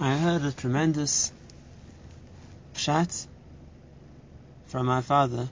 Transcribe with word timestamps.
I 0.00 0.16
heard 0.16 0.42
a 0.42 0.50
tremendous 0.50 1.30
pshat 2.74 3.28
from 4.66 4.86
my 4.86 5.02
father, 5.02 5.48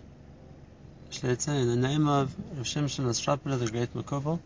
Shleitzer, 1.12 1.60
in 1.60 1.68
the 1.68 1.76
name 1.76 2.08
of 2.08 2.34
Rav 2.57 2.67
Shimshon 2.67 3.07
the 3.07 3.70
great 3.70 3.94
Makubal. 3.94 4.41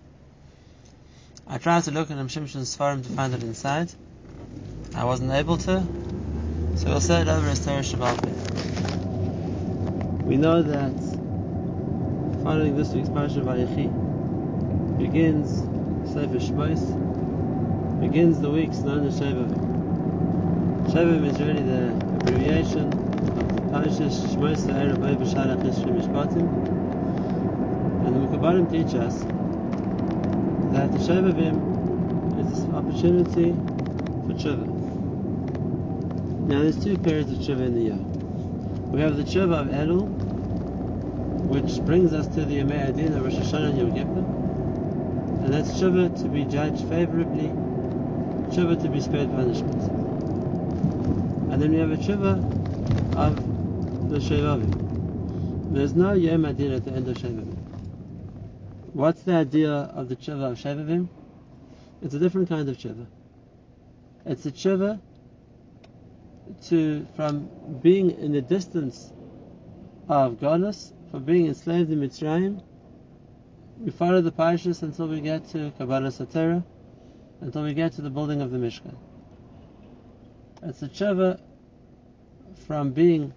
I 1.47 1.57
tried 1.57 1.85
to 1.85 1.93
look 1.93 2.11
in 2.11 2.19
Rav 2.19 2.27
Shimshon's 2.27 2.77
forum 2.77 3.05
to 3.05 3.09
find 3.09 3.33
it 3.33 3.43
inside. 3.43 3.91
I 4.95 5.07
wasn't 5.07 5.33
able 5.33 5.57
to, 5.57 5.87
so 6.77 6.91
we'll 6.91 7.01
say 7.01 7.23
it 7.23 7.29
over 7.29 7.49
as 7.49 7.65
Torah 7.65 7.81
Shabbat. 7.81 8.21
We 10.25 10.37
know 10.37 10.63
that 10.63 10.93
following 12.43 12.77
this 12.77 12.93
week's 12.93 13.09
Parsha 13.09 13.43
Vayechi 13.43 13.89
begins 14.99 15.57
Sefer 16.13 16.37
Shmos, 16.37 18.01
begins 18.03 18.41
the 18.43 18.51
weeks 18.51 18.77
as 18.85 19.66
Shavim 20.93 21.25
is 21.25 21.41
really 21.41 21.63
the 21.63 21.89
abbreviation 22.15 22.89
of 23.37 23.53
the 23.53 23.61
Parashas 23.73 24.37
Shmos 24.37 24.73
Erev 24.73 25.03
Oy 25.03 25.17
B'Sharach 25.17 25.59
Yishrim 25.59 25.99
Mishpatim, 25.99 26.47
and 28.05 28.15
the 28.15 28.21
Mekubalim 28.29 28.71
teach 28.71 28.95
us 28.95 29.21
that 30.73 30.93
the 30.93 30.99
Shovavim 30.99 32.39
is 32.39 32.49
this 32.49 32.73
opportunity 32.73 33.53
for 34.27 34.35
tshuva. 34.35 34.69
Now 36.49 36.63
there's 36.63 36.83
two 36.83 36.97
periods 36.99 37.33
of 37.33 37.39
tshuva 37.39 37.67
in 37.67 37.75
the 37.75 37.81
year. 37.81 37.99
We 38.93 39.01
have 39.01 39.17
the 39.17 39.25
tshuva 39.25 39.63
of 39.63 39.69
Elul, 39.69 40.07
which 41.49 41.85
brings 41.85 42.13
us 42.13 42.29
to 42.29 42.45
the 42.45 42.61
Yemei 42.61 42.93
HaDin 42.93 43.17
of 43.17 43.25
Rosh 43.25 43.35
Hashanah 43.35 43.71
and 43.71 43.79
Yom 43.79 43.93
Kippur, 43.93 44.25
and 45.43 45.53
that's 45.53 45.73
tshuva 45.73 46.23
to 46.23 46.29
be 46.29 46.45
judged 46.45 46.85
favorably, 46.85 47.49
tshuva 48.53 48.81
to 48.81 48.89
be 48.89 49.01
spared 49.01 49.33
punishment. 49.33 50.06
And 51.57 51.63
then 51.63 51.73
we 51.73 51.79
have 51.79 51.91
a 51.91 51.97
tshuva 51.97 53.17
of 53.17 54.11
the 54.11 54.19
Shovavim. 54.19 55.73
There's 55.73 55.95
no 55.95 56.13
Yom 56.13 56.43
HaDin 56.43 56.77
at 56.77 56.85
the 56.85 56.93
end 56.93 57.09
of 57.09 57.17
Shovavim. 57.17 57.57
What's 58.93 59.23
the 59.23 59.37
idea 59.37 59.73
of 59.73 60.11
the 60.11 60.17
tshuva 60.17 60.53
of 60.53 60.59
Shovavim? 60.59 61.09
It's 62.03 62.13
a 62.13 62.19
different 62.19 62.51
kind 62.51 62.69
of 62.69 62.77
tshuva. 62.77 63.07
It's 64.27 64.45
a 64.45 64.51
tshuva 64.53 65.01
to 66.67 67.07
from 67.17 67.49
being 67.81 68.11
in 68.11 68.33
the 68.33 68.43
distance 68.43 69.11
of 70.11 70.39
Goddess, 70.39 70.93
from 71.11 71.25
being 71.25 71.47
enslaved 71.47 71.91
in 71.91 72.01
Mitzrayim. 72.01 72.63
We 73.81 73.93
follow 73.93 74.21
the 74.21 74.31
parashas 74.31 74.83
until 74.83 75.09
we 75.09 75.23
get 75.23 75.49
to 75.53 75.73
Kabbalas 75.81 76.21
HaTorah, 76.23 76.63
until 77.41 77.63
we 77.63 77.73
get 77.73 77.93
to 77.93 78.03
the 78.03 78.11
building 78.11 78.43
of 78.43 78.51
the 78.51 78.59
Mishkan. 78.59 78.95
It's 80.63 80.83
a 80.83 80.89
tshuva 80.89 81.41
from 82.67 82.91
being 82.91 83.33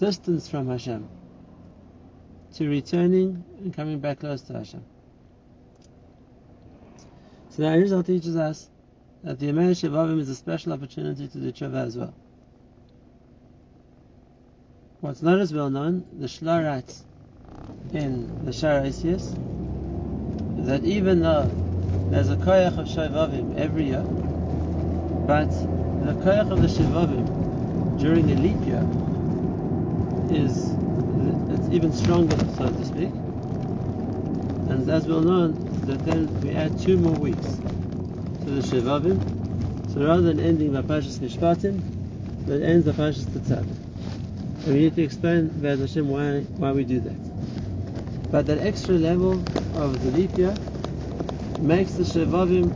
distanced 0.00 0.50
from 0.50 0.68
Hashem 0.68 1.06
to 2.54 2.68
returning 2.68 3.44
and 3.58 3.74
coming 3.74 3.98
back 3.98 4.20
close 4.20 4.40
to 4.42 4.54
Hashem. 4.54 4.82
So 7.50 7.62
the 7.62 7.68
Arizal 7.68 8.04
teaches 8.04 8.36
us 8.36 8.68
that 9.24 9.38
the 9.38 9.46
Yemei 9.46 9.72
Shovavim 9.72 10.18
is 10.20 10.30
a 10.30 10.34
special 10.34 10.72
opportunity 10.72 11.28
to 11.28 11.38
do 11.38 11.52
tshuva 11.52 11.86
as 11.86 11.96
well. 11.96 12.14
What's 15.00 15.20
not 15.20 15.38
as 15.38 15.52
well 15.52 15.68
known, 15.68 16.06
the 16.18 16.26
Shla 16.26 16.64
writes 16.64 17.04
in 17.92 18.46
the 18.46 18.52
Shaar 18.52 18.80
HaOsiyos, 18.80 20.66
that 20.66 20.82
even 20.84 21.20
though 21.20 21.44
there's 22.10 22.30
a 22.30 22.36
koyach 22.36 22.78
of 22.78 22.86
Shovavim 22.86 23.58
every 23.58 23.84
year, 23.84 24.04
but 25.26 25.50
the 26.04 26.14
koyach 26.24 26.50
of 26.50 26.60
the 26.62 26.68
Shovavim 26.68 27.45
during 27.98 28.30
a 28.30 28.34
leap 28.34 28.64
year 28.66 28.86
is 30.28 30.74
it's 31.48 31.68
even 31.70 31.92
stronger, 31.92 32.36
so 32.58 32.70
to 32.70 32.84
speak. 32.84 33.10
And 34.68 34.88
as 34.88 35.06
well 35.06 35.20
known, 35.20 35.56
that 35.86 36.04
then 36.04 36.28
we 36.42 36.50
add 36.50 36.78
two 36.78 36.98
more 36.98 37.16
weeks 37.16 37.58
to 38.44 38.50
the 38.50 38.60
Shovavim. 38.60 39.20
So 39.88 40.04
rather 40.04 40.22
than 40.22 40.40
ending 40.40 40.72
the 40.72 40.82
Pashas 40.82 41.18
Mishpatim, 41.20 41.80
it 42.48 42.62
ends 42.62 42.84
the 42.84 42.92
Pashas 42.92 43.24
Tetzaveh. 43.24 44.66
And 44.66 44.74
we 44.74 44.80
need 44.80 44.96
to 44.96 45.02
explain 45.02 45.48
why, 46.08 46.40
why 46.58 46.72
we 46.72 46.84
do 46.84 47.00
that. 47.00 47.20
But 48.30 48.46
that 48.46 48.58
extra 48.58 48.96
level 48.96 49.34
of 49.76 50.02
the 50.02 50.10
leap 50.10 50.36
year 50.36 50.56
makes 51.60 51.92
the 51.94 52.02
Shovavim 52.02 52.74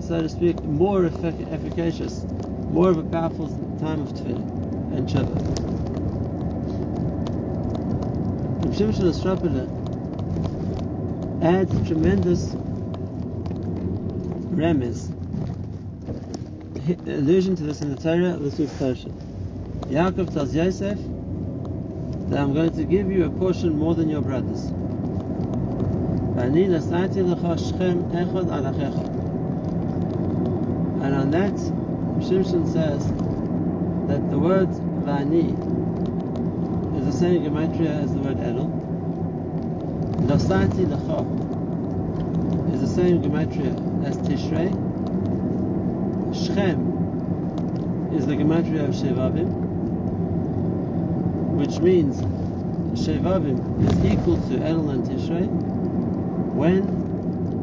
so 0.00 0.22
to 0.22 0.28
speak, 0.28 0.62
more 0.64 1.02
effic- 1.02 1.50
efficacious, 1.50 2.24
more 2.70 2.90
of 2.90 2.98
a 2.98 3.02
powerful 3.02 3.50
time 3.78 4.02
of 4.02 4.12
tefillah 4.14 4.96
and 4.96 5.08
tshuva. 5.08 5.76
Shimshon 8.76 9.08
Estrapela 9.08 9.66
adds 11.42 11.72
tremendous 11.88 12.54
remez, 14.54 15.10
allusion 17.06 17.56
to 17.56 17.62
this 17.62 17.80
in 17.80 17.88
the 17.88 17.96
Torah, 17.96 18.36
this 18.36 18.58
week's 18.58 18.72
Parsha. 18.72 19.10
Yaakov 19.88 20.32
tells 20.34 20.54
Yosef 20.54 20.98
that 22.28 22.38
I'm 22.38 22.52
going 22.52 22.74
to 22.76 22.84
give 22.84 23.10
you 23.10 23.24
a 23.24 23.30
portion 23.30 23.78
more 23.78 23.94
than 23.94 24.10
your 24.10 24.20
brothers. 24.20 24.64
And 26.36 26.54
on 31.14 31.30
that, 31.30 31.54
Shimshon 32.20 32.70
says 32.70 33.25
that 34.06 34.30
the 34.30 34.38
word 34.38 34.68
Vani 34.68 35.50
is 36.98 37.04
the 37.06 37.12
same 37.12 37.42
gematria 37.42 38.02
as 38.02 38.12
the 38.12 38.20
word 38.20 38.36
Elul. 38.36 38.70
Nosati 40.26 40.86
Lecha 40.86 41.24
is 42.72 42.80
the 42.80 42.86
same 42.86 43.20
gematria 43.20 43.74
as 44.06 44.16
Tishrei. 44.18 44.70
Shchem 46.30 48.14
is 48.16 48.26
the 48.26 48.34
gematria 48.34 48.88
of 48.88 48.94
Shovavim, 48.94 49.48
which 51.56 51.80
means 51.80 52.20
Shovavim 53.00 53.58
is 53.88 54.12
equal 54.12 54.36
to 54.36 54.58
Elul 54.58 54.90
and 54.90 55.04
Tishrei 55.04 55.48
when 56.54 56.82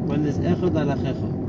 when 0.06 0.22
there's 0.22 0.38
Echad 0.38 0.72
Alachecha 0.72 1.44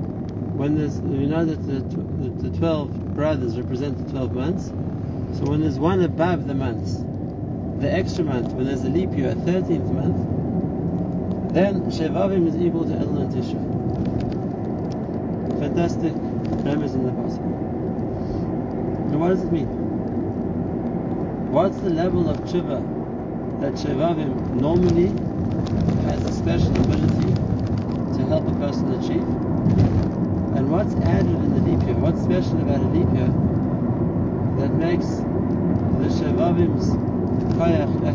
when 0.55 0.77
there's, 0.77 0.99
know 0.99 1.43
that 1.43 1.61
the, 1.67 1.81
the, 1.81 2.49
the 2.49 2.57
12 2.57 3.13
brothers 3.13 3.57
represent 3.57 3.97
the 3.97 4.09
12 4.09 4.33
months, 4.33 4.71
so 5.37 5.43
when 5.49 5.59
there's 5.61 5.77
one 5.77 6.01
above 6.01 6.47
the 6.47 6.53
months, 6.53 7.03
the 7.81 7.91
extra 7.91 8.23
month, 8.23 8.53
when 8.53 8.65
there's 8.67 8.83
a 8.83 8.89
leap 8.89 9.13
year, 9.17 9.31
a 9.31 9.35
13th 9.35 9.91
month, 9.91 11.53
then 11.53 11.83
Shovavim 11.91 12.47
is 12.47 12.55
equal 12.55 12.85
to 12.85 12.91
Elul 12.91 13.21
and 13.21 13.33
Tishrei. 13.33 13.75
Fantastic 15.59 16.13
premise 16.63 16.93
in 16.93 17.03
the 17.05 17.11
Pasuk. 17.11 17.43
Now 19.11 19.17
what 19.17 19.29
does 19.29 19.43
it 19.43 19.51
mean? 19.51 19.67
What's 21.51 21.77
the 21.77 21.89
level 21.89 22.29
of 22.29 22.37
tshuva 22.39 23.59
that 23.59 23.73
Shovavim 23.73 24.55
normally 24.55 25.07
has 26.09 26.23
a 26.25 26.31
special 26.31 26.71
ability 26.71 27.33
to 28.17 28.25
help 28.25 28.47
a 28.47 28.53
person 28.55 28.91
achieve? 28.93 29.27
And 30.55 30.71
what's 30.71 30.95
added 30.95 31.27
in 31.27 31.55
the 31.55 31.61
leap 31.61 31.85
year? 31.87 31.95
What's 31.95 32.21
special 32.23 32.61
about 32.61 32.79
a 32.79 32.87
leap 32.87 33.11
year 33.13 33.31
that 34.59 34.73
makes 34.75 35.24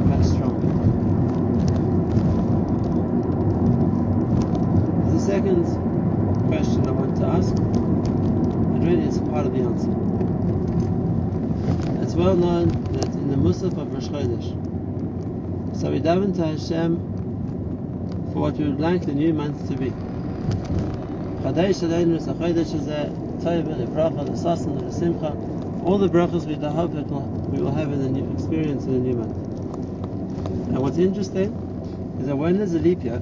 much 0.06 0.24
stronger? 0.24 0.68
The 5.10 5.18
second 5.18 5.64
question 6.46 6.86
I 6.86 6.90
want 6.92 7.16
to 7.16 7.26
ask, 7.26 7.56
and 7.56 8.86
really 8.86 9.02
it's 9.02 9.18
part 9.18 9.46
of 9.46 9.52
the 9.52 9.62
answer. 9.62 9.90
It's 12.02 12.14
well 12.14 12.36
known 12.36 12.68
that 12.92 13.06
in 13.06 13.30
the 13.30 13.36
Musaf 13.36 13.76
of 13.76 13.92
Rosh 13.92 14.08
Chodesh, 14.08 14.54
so 15.76 15.90
we 15.90 16.00
daven 16.00 16.34
to 16.36 16.46
Hashem 16.46 16.98
for 18.32 18.40
what 18.42 18.54
we 18.54 18.64
would 18.64 18.80
like 18.80 19.06
the 19.06 19.12
new 19.12 19.32
month 19.34 19.68
to 19.68 19.76
be. 19.76 19.90
Chodesh 21.42 21.80
Chodesh 21.82 22.74
is 22.74 22.86
a 22.86 23.10
Bracha, 23.40 24.92
Simcha, 24.92 25.49
all 25.84 25.98
the 25.98 26.08
brachas 26.08 26.46
we 26.46 26.54
hope 26.54 26.92
that 26.92 27.06
we 27.06 27.60
will 27.62 27.72
have 27.72 27.92
in 27.92 28.02
the 28.02 28.08
new 28.08 28.32
experience 28.34 28.84
in 28.84 28.92
the 28.92 28.98
new 28.98 29.14
month. 29.14 29.36
And 30.68 30.78
what's 30.78 30.98
interesting 30.98 31.52
is 32.20 32.26
that 32.26 32.36
when 32.36 32.58
there's 32.58 32.74
a 32.74 32.78
leap 32.78 33.02
year, 33.02 33.18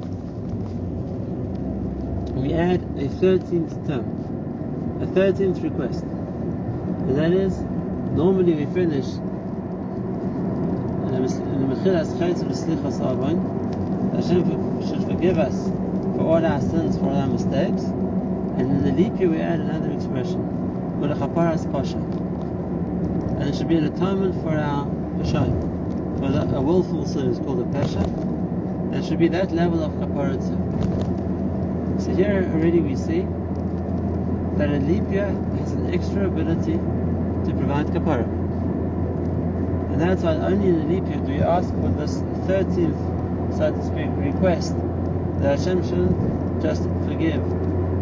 we 2.34 2.52
add 2.52 2.80
a 2.98 3.08
13th 3.08 3.86
term, 3.86 5.02
a 5.02 5.06
13th 5.06 5.62
request. 5.62 6.02
And 6.02 7.16
that 7.16 7.32
is, 7.32 7.58
normally 8.16 8.54
we 8.54 8.66
finish 8.74 9.06
in 11.36 11.68
the 11.68 11.74
Mechilas 11.74 12.18
the 12.18 12.54
Slichas 12.54 13.00
Avon, 13.00 13.38
Hashem 14.14 14.86
should 14.86 15.04
forgive 15.04 15.38
us 15.38 15.68
for 16.16 16.22
all 16.22 16.44
our 16.44 16.60
sins, 16.60 16.96
for 16.98 17.06
all 17.06 17.16
our 17.16 17.26
mistakes. 17.26 17.82
And 17.82 18.60
in 18.60 18.84
the 18.84 18.92
leap 18.92 19.18
year 19.18 19.28
we 19.28 19.40
add 19.40 19.60
another 19.60 19.90
expression. 19.92 20.58
with 21.00 21.12
a 21.12 21.14
chaparas 21.14 21.70
pasha. 21.70 22.27
And 23.38 23.48
it 23.48 23.54
should 23.56 23.68
be 23.68 23.76
an 23.76 23.84
atonement 23.84 24.34
for 24.42 24.58
our 24.58 24.84
Pesha. 25.18 25.46
For 26.18 26.28
the, 26.28 26.56
a 26.56 26.60
willful 26.60 27.06
sin 27.06 27.26
is 27.28 27.38
called 27.38 27.60
a 27.60 27.78
Pesha. 27.78 28.02
It 28.92 29.04
should 29.04 29.20
be 29.20 29.28
that 29.28 29.52
level 29.52 29.84
of 29.84 29.92
kaparat 29.92 30.42
So 32.02 32.12
here 32.14 32.50
already 32.52 32.80
we 32.80 32.96
see 32.96 33.20
that 34.56 34.70
a 34.70 34.80
leap 34.80 35.08
year 35.08 35.30
has 35.60 35.70
an 35.70 35.94
extra 35.94 36.26
ability 36.26 36.72
to 36.74 37.54
provide 37.56 37.86
kapara. 37.86 38.24
And 39.92 40.00
that's 40.00 40.22
why 40.22 40.34
only 40.34 40.68
in 40.68 40.80
a 40.80 40.84
leap 40.86 41.06
year 41.06 41.18
do 41.18 41.32
we 41.32 41.40
ask 41.40 41.68
for 41.74 41.90
this 41.90 42.16
13th, 42.48 43.56
so 43.56 43.70
to 43.70 43.84
speak, 43.84 44.08
request 44.16 44.74
that 45.38 45.60
Hashem 45.60 45.84
should 45.88 46.60
just 46.60 46.82
forgive 47.06 47.42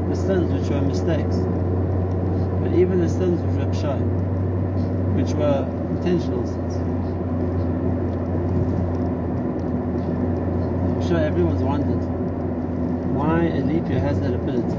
the 0.09 0.17
sins 0.17 0.51
which 0.51 0.71
were 0.71 0.81
mistakes. 0.81 1.37
But 2.63 2.73
even 2.73 3.01
the 3.01 3.09
sins 3.11 3.43
which 3.43 3.67
were 3.67 3.73
pshay, 3.73 4.26
which 5.17 5.33
were 5.33 5.67
intentional 5.97 6.47
sins. 6.47 6.77
I'm 10.93 11.09
sure 11.09 11.19
everyone's 11.19 11.63
wondered 11.63 12.05
why 13.17 13.45
a 13.45 13.63
has 13.99 14.21
that 14.21 14.35
ability 14.35 14.77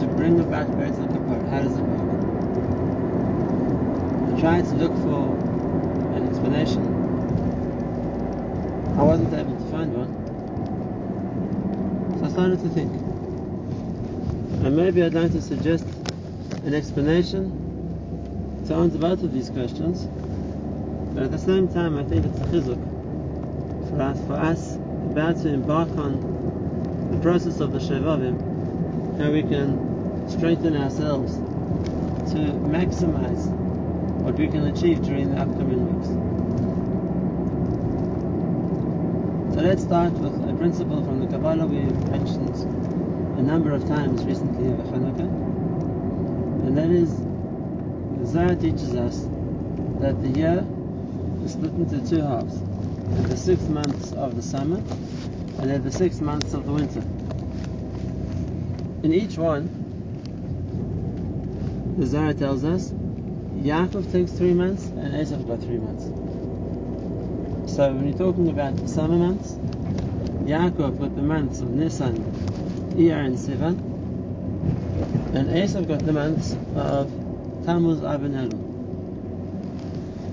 to 0.00 0.06
bring 0.16 0.40
about 0.40 0.66
Beretz 0.76 0.98
Kapar. 1.14 1.48
How 1.48 1.60
does 1.60 1.76
it 1.76 1.82
work? 1.82 2.10
I 4.34 4.40
tried 4.40 4.64
to 4.64 4.74
look 4.74 4.94
for 5.04 5.36
an 6.16 6.28
explanation. 6.28 6.82
I 8.98 9.02
wasn't 9.04 9.32
able 9.32 9.54
to 9.54 9.66
find 9.70 9.94
one. 9.94 10.10
So 12.18 12.24
I 12.26 12.28
started 12.30 12.60
to 12.62 12.68
think. 12.70 12.92
And 14.64 14.76
maybe 14.76 15.04
I'd 15.04 15.14
like 15.14 15.30
to 15.30 15.40
suggest 15.40 15.84
an 16.64 16.74
explanation 16.74 17.69
to 18.70 18.76
answer 18.76 18.98
both 18.98 19.22
of 19.24 19.32
these 19.32 19.50
questions. 19.50 20.04
But 21.12 21.24
at 21.24 21.32
the 21.32 21.38
same 21.38 21.66
time, 21.66 21.98
I 21.98 22.04
think 22.04 22.24
it's 22.24 22.38
a 22.38 22.44
chizuk 22.44 22.78
for 23.90 24.00
us, 24.00 24.20
for 24.28 24.34
us 24.34 24.76
about 25.10 25.38
to 25.42 25.48
embark 25.48 25.88
on 25.98 27.10
the 27.10 27.18
process 27.18 27.58
of 27.58 27.72
the 27.72 27.80
Shovavim, 27.80 28.38
how 29.18 29.32
we 29.32 29.42
can 29.42 30.28
strengthen 30.28 30.76
ourselves 30.76 31.34
to 32.30 32.38
maximize 32.70 33.48
what 34.22 34.36
we 34.36 34.46
can 34.46 34.64
achieve 34.68 35.02
during 35.02 35.34
the 35.34 35.40
upcoming 35.40 35.90
weeks. 35.90 36.06
So 39.56 39.62
let's 39.62 39.82
start 39.82 40.12
with 40.12 40.48
a 40.48 40.54
principle 40.54 41.02
from 41.02 41.18
the 41.18 41.26
Kabbalah 41.26 41.66
we've 41.66 42.08
mentioned 42.08 42.54
a 43.36 43.42
number 43.42 43.72
of 43.72 43.84
times 43.88 44.24
recently 44.24 44.66
in 44.66 44.76
Chanukah, 44.76 45.28
and 46.68 46.78
that 46.78 46.90
is 46.90 47.29
Zohar 48.30 48.54
teaches 48.54 48.94
us 48.94 49.26
that 49.98 50.22
the 50.22 50.28
year 50.28 50.64
is 51.44 51.52
split 51.52 51.72
into 51.72 52.00
two 52.08 52.20
halves. 52.22 52.60
the 53.28 53.36
six 53.36 53.62
months 53.62 54.12
of 54.12 54.36
the 54.36 54.42
summer 54.42 54.76
and 54.76 55.68
then 55.68 55.82
the 55.82 55.90
six 55.90 56.20
months 56.20 56.54
of 56.54 56.64
the 56.64 56.72
winter. 56.72 57.00
In 59.02 59.12
each 59.12 59.36
one, 59.36 59.68
the 61.98 62.06
Zohar 62.06 62.32
tells 62.32 62.62
us 62.62 62.92
Yaakov 63.64 64.12
takes 64.12 64.30
three 64.30 64.54
months 64.54 64.86
and 64.86 65.12
Esav 65.12 65.48
got 65.48 65.60
three 65.60 65.78
months. 65.78 66.04
So 67.74 67.92
when 67.92 68.06
you're 68.06 68.16
talking 68.16 68.48
about 68.48 68.76
the 68.76 68.86
summer 68.86 69.16
months, 69.16 69.54
Yaakov 70.44 71.00
got 71.00 71.16
the 71.16 71.22
months 71.22 71.62
of 71.62 71.70
Nisan, 71.70 72.16
Iyar, 72.94 73.24
and 73.24 73.36
Sivan, 73.36 73.76
and 75.34 75.48
Esav 75.48 75.88
got 75.88 76.06
the 76.06 76.12
months 76.12 76.56
of 76.76 77.19
Tammuz, 77.64 78.02
Av, 78.02 78.22
Elul. 78.22 78.52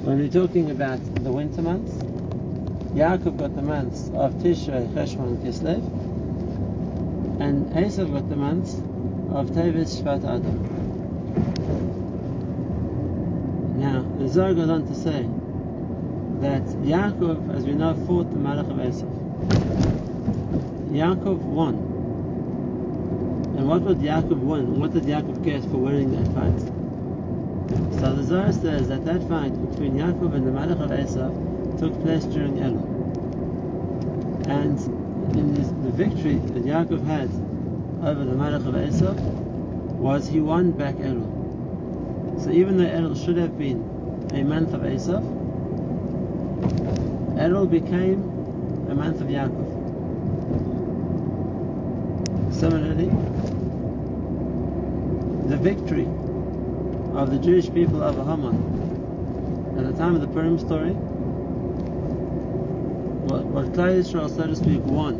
When 0.04 0.20
we're 0.20 0.30
talking 0.30 0.72
about 0.72 1.00
the 1.16 1.32
winter 1.32 1.62
months, 1.62 1.92
Yaakov 2.96 3.38
got 3.38 3.54
the 3.54 3.62
months 3.62 4.10
of 4.14 4.34
Tishrei, 4.36 4.88
Cheshvan, 4.94 5.38
Kislev, 5.44 5.84
and 7.42 7.66
Esav 7.74 8.14
got 8.14 8.30
the 8.30 8.38
months 8.38 8.76
of 9.30 9.50
Tevis, 9.50 10.02
Shvat, 10.02 10.24
Adar. 10.24 10.54
Now, 13.78 14.02
the 14.18 14.30
Zohar 14.30 14.54
goes 14.54 14.70
on 14.70 14.88
to 14.88 14.96
say 14.96 15.28
that 16.40 16.64
Yaakov, 16.88 17.56
as 17.56 17.66
we 17.66 17.74
know, 17.74 17.94
fought 18.08 18.32
the 18.32 18.40
Malach 18.40 18.72
of 18.72 18.78
Esav. 18.78 19.12
Yaakov 20.92 21.40
won. 21.40 21.76
And 23.58 23.68
what 23.68 23.86
did 23.86 23.98
Yaakov 23.98 24.40
win? 24.40 24.80
What 24.80 24.94
did 24.94 25.04
Yaakov 25.04 25.44
get 25.44 25.62
for 25.64 25.78
winning 25.78 26.12
that 26.12 26.34
fight? 26.34 26.77
So 27.70 28.14
the 28.14 28.24
Zohar 28.24 28.54
says 28.54 28.88
that 28.88 29.04
that 29.04 29.28
fight 29.28 29.52
between 29.70 29.96
Yaakov 29.96 30.34
and 30.34 30.48
the 30.48 30.52
Malach 30.52 30.82
of 30.82 30.90
Esav 30.92 31.80
took 31.80 32.02
place 32.02 32.24
during 32.24 32.54
Elul. 32.54 32.88
And 34.48 34.80
in 35.38 35.54
this, 35.54 35.68
the 35.68 35.92
victory 35.92 36.36
that 36.36 36.64
Yaakov 36.64 37.06
had 37.06 37.30
over 38.08 38.24
the 38.24 38.36
Malach 38.36 38.66
of 38.66 38.76
Esav 38.76 39.20
was 39.98 40.30
he 40.30 40.40
won 40.40 40.72
back 40.72 40.96
Elul. 40.96 42.42
So 42.42 42.52
even 42.52 42.78
though 42.78 42.86
Elul 42.86 43.26
should 43.26 43.36
have 43.36 43.58
been 43.58 43.84
a 44.34 44.44
month 44.44 44.74
of 44.74 44.82
Esav, 44.82 45.24
Elul 47.38 47.70
became 47.70 48.24
a 48.90 48.96
month 48.96 49.20
of 49.20 49.28
Yaakov. 49.28 49.74
Similarly, 52.54 53.10
the 55.50 55.58
victory 55.58 56.08
of 57.18 57.32
the 57.32 57.40
Jewish 57.40 57.74
people 57.74 58.04
of 58.04 58.16
Haman 58.16 59.76
at 59.76 59.86
the 59.92 59.94
time 59.98 60.14
of 60.14 60.22
the 60.22 60.28
Purim 60.28 60.60
story, 60.60 60.92
what, 63.26 63.44
what 63.46 63.66
Klal 63.74 63.98
Yisrael, 63.98 64.30
so 64.30 64.46
to 64.46 64.56
speak, 64.56 64.80
won, 64.86 65.16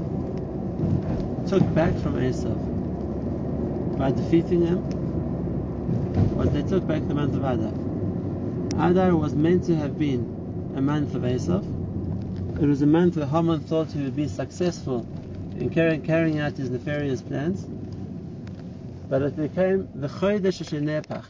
took 1.48 1.64
back 1.74 1.96
from 1.96 2.14
Esav 2.14 3.98
by 3.98 4.12
defeating 4.12 4.64
him 4.64 4.78
was 6.38 6.52
they 6.52 6.62
took 6.62 6.86
back 6.88 7.08
the 7.08 7.16
month 7.16 7.34
of 7.36 7.44
Adar. 7.44 7.74
Adar 8.90 9.16
was 9.16 9.34
meant 9.34 9.64
to 9.64 9.76
have 9.76 9.98
been 9.98 10.74
a 10.78 10.82
month 10.82 11.16
of 11.16 11.24
Esav. 11.24 11.64
It 12.62 12.68
was 12.68 12.84
a 12.84 12.86
month 12.86 13.18
where 13.18 13.26
Haman 13.26 13.62
thought 13.62 13.88
he 13.92 14.04
would 14.04 14.16
be 14.16 14.28
successful 14.28 15.00
in 15.60 15.72
carrying, 15.72 16.04
carrying 16.04 16.40
out 16.40 16.54
his 16.54 16.70
nefarious 16.70 17.24
plans. 17.24 17.66
But 19.10 19.24
it 19.24 19.36
became 19.36 19.90
the 19.96 20.08
Chodesh 20.08 20.62
Nepach, 20.80 21.26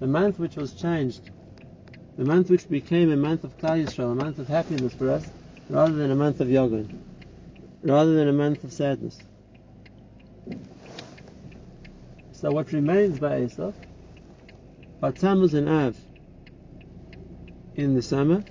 the 0.00 0.06
month 0.06 0.38
which 0.38 0.56
was 0.56 0.72
changed, 0.72 1.30
the 2.16 2.24
month 2.24 2.50
which 2.50 2.68
became 2.68 3.12
a 3.12 3.16
month 3.16 3.44
of 3.44 3.56
Klal 3.58 3.84
Yisrael, 3.84 4.12
a 4.12 4.14
month 4.14 4.38
of 4.38 4.48
happiness 4.48 4.94
for 4.94 5.10
us, 5.10 5.30
rather 5.68 5.94
than 5.94 6.10
a 6.10 6.16
month 6.16 6.40
of 6.40 6.48
Yogun, 6.48 6.88
rather 7.82 8.14
than 8.14 8.28
a 8.28 8.32
month 8.32 8.64
of 8.64 8.72
sadness. 8.72 9.18
So 12.32 12.50
what 12.50 12.72
remains 12.72 13.18
by 13.18 13.42
Esav 13.42 13.74
are 15.02 15.12
Tammuz 15.12 15.52
and 15.52 15.68
Av 15.68 15.96
in 17.76 17.94
the 17.94 18.02
summer, 18.02 18.42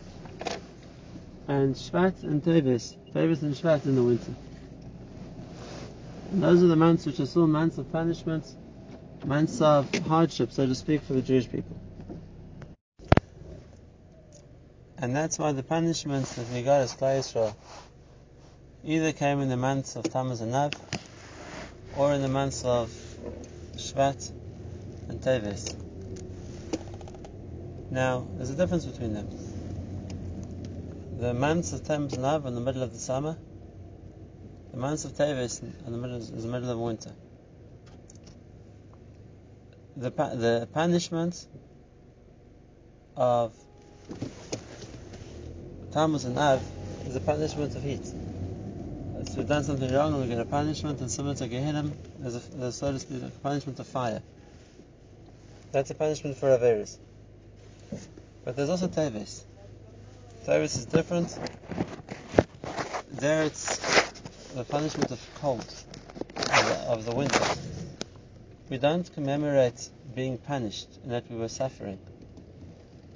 and 1.47 1.73
Shvat 1.73 2.21
and 2.21 2.43
Teves, 2.43 2.95
Teves 3.11 3.41
and 3.41 3.55
Shvat 3.55 3.85
in 3.85 3.95
the 3.95 4.03
winter. 4.03 4.33
And 6.31 6.43
those 6.43 6.61
are 6.61 6.67
the 6.67 6.75
months 6.75 7.07
which 7.07 7.19
are 7.19 7.25
still 7.25 7.47
months 7.47 7.79
of 7.79 7.91
punishment, 7.91 8.45
months 9.25 9.61
of 9.61 9.93
hardship, 10.07 10.51
so 10.51 10.65
to 10.65 10.75
speak, 10.75 11.01
for 11.01 11.13
the 11.13 11.21
Jewish 11.21 11.49
people. 11.49 11.77
And 14.97 15.15
that's 15.15 15.39
why 15.39 15.53
the 15.53 15.63
punishments 15.63 16.35
that 16.35 16.49
we 16.49 16.61
got 16.61 16.81
as 16.81 16.93
Klal 16.93 17.19
Yisrael 17.19 17.55
either 18.83 19.13
came 19.13 19.39
in 19.39 19.49
the 19.49 19.57
months 19.57 19.95
of 19.95 20.03
Tammuz 20.09 20.41
and 20.41 20.53
Av, 20.53 20.73
or 21.95 22.13
in 22.13 22.21
the 22.21 22.27
months 22.27 22.65
of 22.65 22.91
Shvat 23.75 24.31
and 25.07 25.21
Teves. 25.21 25.75
Now, 27.91 28.27
there's 28.35 28.49
a 28.49 28.55
difference 28.55 28.85
between 28.85 29.13
them. 29.13 29.29
The 31.17 31.33
months 31.33 31.73
of 31.73 31.83
Tammuz 31.83 32.13
and 32.13 32.25
Av 32.25 32.45
in 32.45 32.55
the 32.55 32.61
middle 32.61 32.83
of 32.83 32.93
the 32.93 32.99
summer. 32.99 33.37
The 34.71 34.77
months 34.77 35.05
of 35.05 35.13
Teves 35.13 35.61
in 35.61 35.91
the 35.91 35.97
middle 35.97 36.17
is 36.17 36.29
the 36.29 36.49
middle 36.49 36.69
of 36.69 36.77
winter. 36.77 37.11
The 39.99 40.11
the 40.11 40.67
punishment 40.73 41.45
of 43.17 43.53
Tammuz 45.91 46.23
and 46.23 46.39
Av 46.39 46.63
is 47.05 47.17
a 47.17 47.19
punishment 47.19 47.75
of 47.75 47.83
heat. 47.83 48.05
So 48.05 49.33
we've 49.35 49.47
done 49.47 49.65
something 49.65 49.93
wrong 49.93 50.13
and 50.13 50.21
we 50.21 50.29
get 50.29 50.39
a 50.39 50.45
punishment, 50.45 51.01
and 51.01 51.11
similar 51.11 51.35
to 51.35 51.47
Gehenna, 51.49 51.91
there's 52.17 52.35
a, 52.35 52.39
there's, 52.55 52.81
a 52.81 53.31
punishment 53.43 53.77
of 53.79 53.87
fire. 53.87 54.21
That's 55.73 55.91
a 55.91 55.95
punishment 55.95 56.37
for 56.37 56.47
Averis. 56.57 56.95
But 58.45 58.55
there's 58.55 58.69
also 58.69 58.87
Tevis. 58.87 59.43
Tevis 60.45 60.77
is 60.77 60.85
different. 60.85 61.37
There 63.11 63.43
it's 63.43 63.79
the 64.53 64.63
punishment 64.63 65.11
of 65.11 65.19
cold, 65.41 65.59
of 66.37 66.45
the, 66.45 66.85
of 66.87 67.05
the 67.05 67.13
winter. 67.13 67.45
We 68.69 68.77
don't 68.77 69.11
commemorate 69.13 69.89
being 70.15 70.37
punished 70.37 70.99
and 71.01 71.11
that 71.11 71.29
we 71.29 71.35
were 71.35 71.47
suffering. 71.47 71.97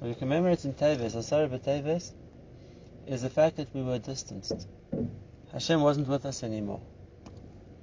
What 0.00 0.08
we 0.08 0.14
commemorate 0.14 0.64
in 0.64 0.74
Teves, 0.74 1.14
Asara 1.14 1.48
B'Teves, 1.48 2.10
is 3.06 3.22
the 3.22 3.30
fact 3.30 3.56
that 3.56 3.72
we 3.72 3.82
were 3.82 4.00
distanced. 4.00 4.66
Hashem 5.52 5.80
wasn't 5.80 6.08
with 6.08 6.26
us 6.26 6.42
anymore. 6.42 6.80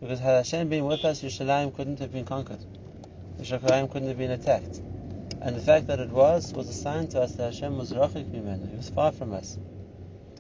Because 0.02 0.20
had 0.20 0.36
Hashem 0.36 0.68
been 0.68 0.86
with 0.86 1.06
us, 1.06 1.22
Yerushalayim 1.22 1.74
couldn't 1.74 2.00
have 2.00 2.12
been 2.12 2.26
conquered. 2.26 2.60
Yerushalayim 3.40 3.90
couldn't 3.90 4.10
have 4.10 4.18
been 4.18 4.32
attacked. 4.32 4.82
And 5.42 5.56
the 5.56 5.62
fact 5.62 5.88
that 5.88 6.00
it 6.00 6.10
was, 6.10 6.52
was 6.52 6.68
a 6.68 6.74
sign 6.74 7.08
to 7.10 7.22
us 7.22 7.36
that 7.36 7.54
Hashem 7.54 7.78
was 7.78 7.94
rachik 7.94 8.30
mimenu, 8.30 8.70
He 8.70 8.76
was 8.76 8.90
far 8.90 9.14
from 9.14 9.34
us. 9.34 9.58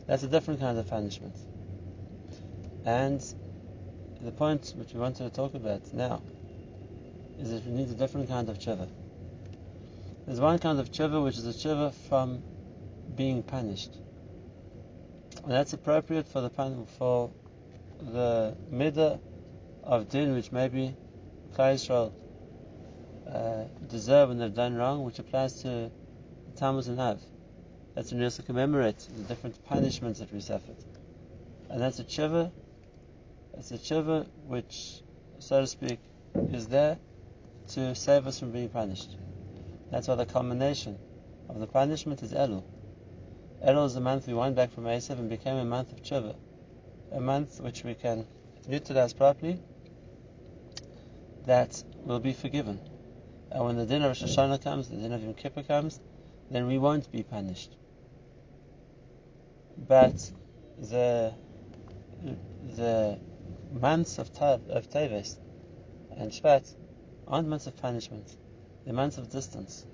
That's 0.06 0.24
a 0.24 0.28
different 0.28 0.60
kind 0.60 0.78
of 0.78 0.90
punishment. 0.90 1.36
And 2.84 3.24
the 4.22 4.32
point 4.32 4.74
which 4.76 4.94
we 4.94 5.00
wanted 5.00 5.24
to 5.24 5.30
talk 5.30 5.54
about 5.54 5.94
now 5.94 6.22
is 7.41 7.50
that 7.50 7.65
we 7.65 7.71
need 7.71 7.89
a 7.89 7.95
different 7.95 8.29
kind 8.29 8.50
of 8.50 8.60
tshuva. 8.60 8.88
There's 10.27 10.39
one 10.39 10.60
kind 10.60 10.79
of 10.79 10.91
tshuva 10.91 11.24
which 11.24 11.38
is 11.38 11.48
a 11.48 11.50
tshuva 11.50 11.91
from 12.07 12.43
being 13.15 13.41
punished. 13.41 13.95
And 15.43 15.51
that's 15.51 15.74
appropriate 15.74 16.27
for 16.27 16.41
the 16.41 16.50
for 17.00 17.31
the 18.00 18.55
midah 18.71 19.19
of 19.83 20.10
din 20.10 20.33
which 20.33 20.51
maybe 20.51 20.95
Klal 21.55 21.74
Yisrael 21.74 22.13
uh, 23.27 23.63
deserve 23.88 24.29
when 24.29 24.38
they've 24.38 24.53
done 24.53 24.75
wrong, 24.75 25.03
which 25.03 25.17
applies 25.17 25.62
to 25.63 25.91
Tammuz 26.55 26.88
and 26.88 27.00
Av. 27.00 27.21
That's 27.95 28.12
when 28.12 28.19
we 28.19 28.25
also 28.25 28.43
commemorate 28.43 29.00
the 29.00 29.24
different 29.24 29.63
punishments 29.65 30.19
that 30.19 30.31
we 30.31 30.41
suffered. 30.41 30.77
And 31.69 31.81
that's 31.81 32.00
a 32.00 32.03
tshuva, 32.03 32.51
it's 33.57 33.71
a 33.71 33.77
tshuva 33.77 34.27
which, 34.45 35.01
so 35.39 35.62
to 35.62 35.67
speak, 35.67 36.00
is 36.53 36.67
there 36.67 36.98
to 37.70 37.96
save 37.96 38.27
us 38.27 38.39
from 38.39 38.51
being 38.51 38.70
punished. 38.70 39.18
That's 39.91 40.08
why 40.08 40.15
the 40.15 40.25
culmination 40.25 40.98
of 41.50 41.60
the 41.60 41.68
punishment 41.68 42.24
is 42.24 42.34
Elul. 42.34 42.63
Elul 43.65 43.86
is 43.86 43.94
the 43.94 44.01
month 44.01 44.27
we 44.27 44.34
went 44.34 44.56
back 44.56 44.72
from 44.72 44.86
Esav 44.86 45.20
and 45.20 45.30
became 45.30 45.58
a 45.58 45.65
month 45.65 45.91
of 45.91 46.01
tshuva, 46.01 46.36
a 47.12 47.20
month 47.20 47.60
which 47.62 47.84
we 47.84 47.94
can 47.94 48.25
utilize 48.68 49.13
properly, 49.13 49.60
that 51.46 51.84
will 52.06 52.20
be 52.20 52.34
forgiven. 52.34 52.80
And 53.51 53.65
when 53.65 53.75
the 53.75 53.86
din 53.86 54.01
of 54.03 54.10
Rosh 54.10 54.24
Hashanah 54.24 54.63
comes, 54.63 54.89
the 54.89 54.98
din 54.98 55.12
of 55.12 55.22
Yom 55.22 55.34
Kippur 55.34 55.63
comes, 55.63 56.00
then 56.50 56.68
we 56.68 56.77
won't 56.77 57.12
be 57.12 57.24
punished. 57.24 57.75
But 59.77 60.32
the 60.77 61.34
the 62.75 63.20
months 63.72 64.20
of 64.20 64.32
Tav, 64.34 64.70
of 64.70 64.89
Teves 64.89 65.38
and 66.15 66.32
Shvat 66.32 66.74
aren't 67.28 67.48
months 67.48 67.68
of 67.68 67.75
punishment; 67.78 68.25
they're 68.84 68.94
months 68.94 69.18
of 69.18 69.30
distance. 69.32 69.86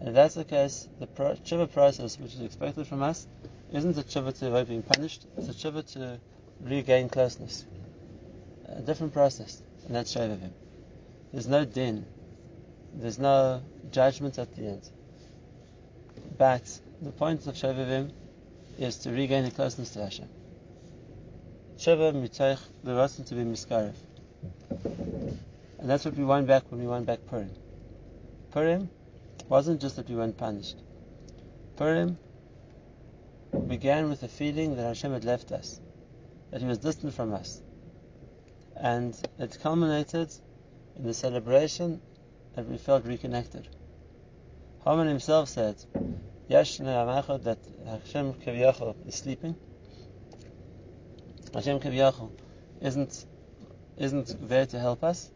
And 0.00 0.08
if 0.08 0.14
that's 0.14 0.34
the 0.34 0.44
case, 0.44 0.88
the 0.98 1.06
pro- 1.06 1.36
process 1.66 2.18
which 2.18 2.34
is 2.34 2.40
expected 2.40 2.86
from 2.86 3.02
us 3.02 3.26
isn't 3.72 3.98
a 3.98 4.02
tshuva 4.02 4.36
to 4.38 4.46
avoid 4.48 4.68
being 4.68 4.82
punished; 4.82 5.26
it's 5.38 5.48
a 5.48 5.52
tshuva 5.52 5.84
to 5.92 6.18
regain 6.62 7.08
closeness. 7.08 7.64
A 8.66 8.80
different 8.80 9.12
process, 9.12 9.62
and 9.86 9.94
that's 9.94 10.14
Shovavim. 10.14 10.50
There's 11.32 11.48
no 11.48 11.64
din 11.64 12.06
there's 12.96 13.18
no 13.18 13.60
judgment 13.90 14.38
at 14.38 14.54
the 14.54 14.66
end. 14.66 14.88
But 16.38 16.80
the 17.02 17.10
point 17.10 17.46
of 17.46 17.54
Shovavim 17.56 18.10
is 18.78 18.98
to 18.98 19.10
regain 19.10 19.44
a 19.44 19.50
closeness 19.50 19.90
to 19.90 20.04
Hashem. 20.04 20.28
Shova 21.78 22.12
mitoich 22.14 22.60
berotzen 22.84 23.26
to 23.26 23.34
be 23.34 23.42
miskarev. 23.42 23.94
And 25.84 25.90
that's 25.90 26.06
what 26.06 26.16
we 26.16 26.24
won 26.24 26.46
back 26.46 26.62
when 26.70 26.80
we 26.80 26.86
won 26.86 27.04
back 27.04 27.26
Purim. 27.26 27.50
Purim 28.52 28.88
wasn't 29.50 29.82
just 29.82 29.96
that 29.96 30.08
we 30.08 30.16
weren't 30.16 30.38
punished. 30.38 30.76
Purim 31.76 32.16
began 33.68 34.08
with 34.08 34.22
the 34.22 34.28
feeling 34.28 34.76
that 34.76 34.82
Hashem 34.82 35.12
had 35.12 35.26
left 35.26 35.52
us, 35.52 35.82
that 36.50 36.62
He 36.62 36.66
was 36.66 36.78
distant 36.78 37.12
from 37.12 37.34
us. 37.34 37.60
And 38.74 39.14
it 39.38 39.58
culminated 39.60 40.32
in 40.96 41.04
the 41.04 41.12
celebration 41.12 42.00
that 42.56 42.66
we 42.66 42.78
felt 42.78 43.04
reconnected. 43.04 43.68
Haman 44.86 45.06
himself 45.06 45.50
said, 45.50 45.76
Yashna 46.48 47.42
that 47.42 47.58
Hashem 47.84 48.32
Kaviyachal 48.32 49.06
is 49.06 49.16
sleeping. 49.16 49.54
Hashem 51.52 51.78
Kaviyachal 51.78 52.30
isn't 52.80 53.26
isn't 53.98 54.48
there 54.48 54.64
to 54.64 54.78
help 54.78 55.04
us. 55.04 55.30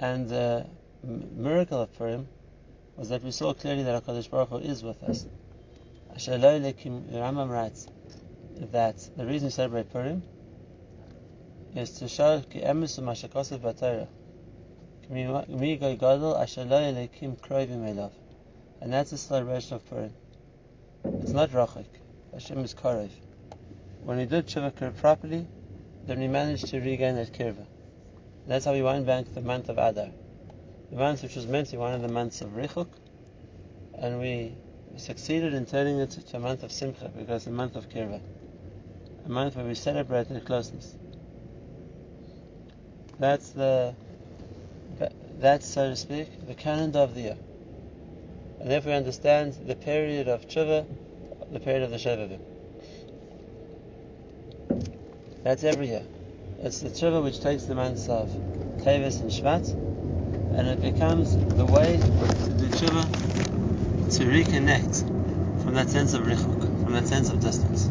And 0.00 0.30
the 0.30 0.66
miracle 1.04 1.82
of 1.82 1.92
Purim 1.96 2.26
was 2.96 3.10
that 3.10 3.22
we 3.22 3.30
saw 3.30 3.52
clearly 3.52 3.82
that 3.82 4.02
HaKadosh 4.02 4.30
Baruch 4.30 4.48
Hu 4.48 4.56
is 4.56 4.82
with 4.82 5.02
us. 5.02 5.26
Rambam 6.16 7.50
writes 7.50 7.86
that 8.72 8.96
the 9.14 9.26
reason 9.26 9.48
we 9.48 9.50
celebrate 9.50 9.92
Purim 9.92 10.22
is 11.76 11.90
to 11.98 12.08
show 12.08 12.40
ki 12.40 12.60
emisu 12.60 13.02
mashakosef 13.04 13.58
b'Torah 13.58 14.08
and 18.80 18.92
that's 18.92 19.10
the 19.10 19.18
celebration 19.18 19.74
of 19.74 19.84
Purim. 19.90 20.14
It's 21.20 21.32
not 21.32 21.50
Rachik. 21.50 21.86
Hashem 22.32 22.60
is 22.60 22.74
Karev. 22.74 23.10
When 24.04 24.18
we 24.18 24.24
did 24.24 24.48
Shiva 24.48 24.70
properly, 24.70 25.48
then 26.06 26.20
we 26.20 26.28
managed 26.28 26.68
to 26.68 26.80
regain 26.80 27.16
that 27.16 27.32
Kirva. 27.32 27.66
That's 28.50 28.64
how 28.64 28.72
we 28.72 28.82
won 28.82 29.04
back 29.04 29.32
the 29.32 29.40
month 29.40 29.68
of 29.68 29.78
Adar. 29.78 30.08
The 30.90 30.96
month 30.96 31.22
which 31.22 31.36
was 31.36 31.46
meant 31.46 31.68
to 31.68 31.74
be 31.74 31.78
one 31.78 31.94
of 31.94 32.02
the 32.02 32.08
months 32.08 32.40
of 32.40 32.48
Richuk, 32.48 32.88
and 33.94 34.18
we 34.18 34.56
succeeded 34.96 35.54
in 35.54 35.66
turning 35.66 36.00
it 36.00 36.10
to 36.10 36.36
a 36.36 36.40
month 36.40 36.64
of 36.64 36.72
Simcha 36.72 37.12
because 37.16 37.46
a 37.46 37.52
month 37.52 37.76
of 37.76 37.88
Kirva. 37.88 38.20
A 39.24 39.28
month 39.28 39.54
where 39.54 39.64
we 39.64 39.76
celebrated 39.76 40.44
closeness. 40.44 40.96
That's 43.20 43.50
the 43.50 43.94
that's, 45.38 45.68
so 45.68 45.90
to 45.90 45.94
speak, 45.94 46.48
the 46.48 46.54
calendar 46.54 46.98
of 46.98 47.14
the 47.14 47.20
year. 47.20 47.38
And 48.58 48.68
therefore 48.68 48.90
we 48.90 48.96
understand 48.96 49.54
the 49.64 49.76
period 49.76 50.26
of 50.26 50.48
tshuva, 50.48 50.86
the 51.52 51.60
period 51.60 51.84
of 51.84 51.92
the 51.92 51.98
Shovavim. 51.98 52.40
That's 55.44 55.62
every 55.62 55.86
year. 55.86 56.02
It's 56.62 56.80
the 56.80 56.90
tshuva 56.90 57.22
which 57.22 57.40
takes 57.40 57.64
the 57.64 57.74
months 57.74 58.10
of 58.10 58.28
Tevis 58.82 59.22
and 59.22 59.30
Shvat, 59.30 59.72
and 60.54 60.68
it 60.68 60.82
becomes 60.82 61.34
the 61.56 61.64
way 61.64 61.96
to 61.96 62.06
the 62.52 62.66
tshuva 62.76 64.18
to 64.18 64.24
reconnect 64.24 65.62
from 65.64 65.72
that 65.72 65.88
sense 65.88 66.12
of 66.12 66.20
richuk, 66.24 66.82
from 66.82 66.92
that 66.92 67.06
sense 67.06 67.30
of 67.30 67.40
distance. 67.40 67.86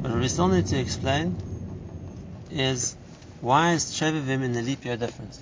But 0.00 0.12
what 0.12 0.20
we 0.20 0.28
still 0.28 0.46
need 0.46 0.66
to 0.66 0.78
explain 0.78 1.36
is 2.52 2.96
why 3.40 3.72
is 3.72 3.86
Shovavim 3.86 4.44
in 4.44 4.52
the 4.52 4.62
leap 4.62 4.84
year 4.84 4.96
different? 4.96 5.36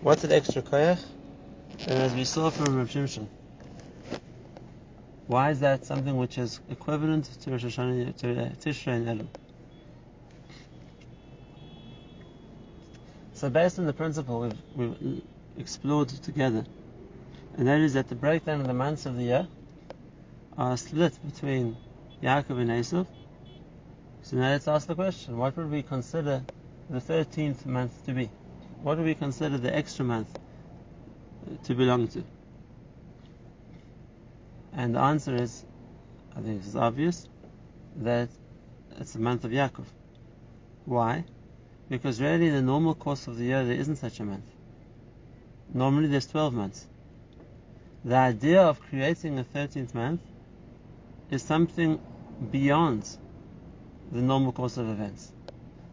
What's 0.00 0.24
an 0.24 0.32
extra 0.32 0.62
koyach? 0.62 1.00
And 1.86 2.02
as 2.02 2.12
we 2.12 2.24
saw 2.24 2.50
from 2.50 2.76
Rav 2.76 2.88
Shimshon, 2.88 3.28
why 5.28 5.50
is 5.50 5.60
that 5.60 5.84
something 5.84 6.16
which 6.16 6.38
is 6.38 6.58
equivalent 6.68 7.26
to 7.42 7.50
Rosh 7.52 7.66
Hashanah, 7.66 8.16
to 8.18 8.26
Tishrei 8.58 8.96
and 8.96 9.20
Elul? 9.20 9.43
So 13.44 13.50
based 13.50 13.78
on 13.78 13.84
the 13.84 13.92
principle 13.92 14.40
we've, 14.40 14.58
we've 14.74 15.22
explored 15.58 16.08
together, 16.08 16.64
and 17.58 17.68
that 17.68 17.78
is 17.78 17.92
that 17.92 18.08
the 18.08 18.14
breakdown 18.14 18.62
of 18.62 18.66
the 18.66 18.72
months 18.72 19.04
of 19.04 19.16
the 19.18 19.24
year 19.24 19.46
are 20.56 20.78
split 20.78 21.12
between 21.22 21.76
Yaakov 22.22 22.58
and 22.58 22.70
Esav. 22.70 23.06
So 24.22 24.38
now 24.38 24.48
let's 24.48 24.66
ask 24.66 24.86
the 24.86 24.94
question: 24.94 25.36
What 25.36 25.58
would 25.58 25.70
we 25.70 25.82
consider 25.82 26.42
the 26.88 27.02
thirteenth 27.02 27.66
month 27.66 28.06
to 28.06 28.14
be? 28.14 28.30
what 28.82 28.94
do 28.94 29.02
we 29.02 29.14
consider 29.14 29.58
the 29.58 29.76
extra 29.76 30.06
month 30.06 30.28
uh, 31.46 31.62
to 31.64 31.74
belong 31.74 32.08
to? 32.08 32.24
And 34.72 34.94
the 34.94 35.00
answer 35.00 35.36
is, 35.36 35.66
I 36.34 36.40
think 36.40 36.64
it's 36.64 36.74
obvious, 36.74 37.28
that 37.96 38.30
it's 38.98 39.12
the 39.12 39.18
month 39.18 39.44
of 39.44 39.50
Yaakov. 39.50 39.84
Why? 40.86 41.26
Because 41.88 42.20
really 42.20 42.48
in 42.48 42.54
the 42.54 42.62
normal 42.62 42.94
course 42.94 43.26
of 43.26 43.36
the 43.36 43.44
year 43.44 43.64
there 43.64 43.76
isn't 43.76 43.96
such 43.96 44.20
a 44.20 44.24
month. 44.24 44.44
Normally 45.72 46.08
there's 46.08 46.26
12 46.26 46.54
months. 46.54 46.86
The 48.04 48.16
idea 48.16 48.62
of 48.62 48.80
creating 48.80 49.38
a 49.38 49.44
13th 49.44 49.94
month 49.94 50.20
is 51.30 51.42
something 51.42 52.00
beyond 52.50 53.16
the 54.12 54.20
normal 54.20 54.52
course 54.52 54.76
of 54.76 54.88
events. 54.88 55.32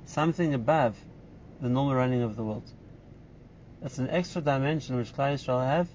Something 0.06 0.54
above 0.54 0.98
the 1.62 1.70
normal 1.70 1.96
running 1.96 2.22
of 2.22 2.36
the 2.36 2.44
world. 2.44 2.70
It's 3.82 3.98
an 3.98 4.10
extra 4.10 4.42
dimension 4.42 4.98
which 4.98 5.14
Klal 5.14 5.34
Yisrael 5.34 5.66
have 5.66 5.88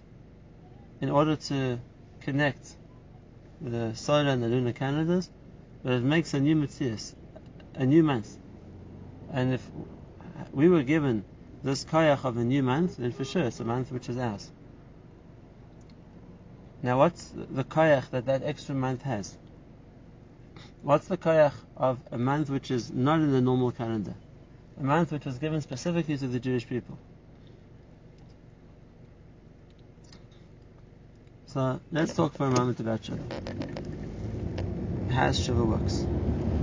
in 1.01 1.11
order 1.11 1.37
to 1.37 1.79
connect 2.21 2.77
the 3.61 3.95
solar 3.95 4.31
and 4.31 4.43
the 4.43 4.49
lunar 4.49 4.73
calendars, 4.73 5.31
but 5.83 5.93
it 5.93 6.03
makes 6.03 6.35
a 6.35 6.41
new 6.41 6.57
metzius, 6.57 7.15
a 7.75 7.87
new 7.87 8.03
month. 8.03 8.37
And 9.33 9.55
if 9.55 9.71
we 10.53 10.69
were 10.69 10.83
given 10.83 11.25
this 11.63 11.85
koyach 11.85 12.25
of 12.25 12.37
a 12.37 12.45
new 12.45 12.63
month, 12.63 12.97
then 12.97 13.13
for 13.13 13.25
sure 13.25 13.43
it's 13.43 13.61
a 13.61 13.65
month 13.65 13.91
which 13.91 14.09
is 14.09 14.17
ours. 14.17 14.51
Now, 16.83 16.99
what's 16.99 17.33
the 17.35 17.65
koyach 17.65 18.11
that 18.11 18.27
that 18.27 18.43
extra 18.45 18.75
month 18.75 19.03
has? 19.03 19.37
What's 20.83 21.09
the 21.09 21.17
koyach 21.17 21.55
of 21.77 21.99
a 22.13 22.19
month 22.19 22.49
which 22.49 22.71
is 22.71 22.93
not 22.93 23.21
in 23.21 23.33
the 23.33 23.41
normal 23.41 23.73
calendar? 23.73 24.15
A 24.79 24.83
month 24.85 25.11
which 25.11 25.25
was 25.25 25.39
given 25.39 25.61
specifically 25.61 26.17
to 26.17 26.29
the 26.29 26.39
Jewish 26.39 26.69
people. 26.69 26.97
So 31.47 31.81
let's 31.91 32.15
talk 32.15 32.35
for 32.35 32.47
a 32.47 32.51
moment 32.51 32.79
about 32.81 33.03
tshuva. 33.03 33.25
How 35.09 35.31
tshuva 35.31 35.67
works. 35.67 36.05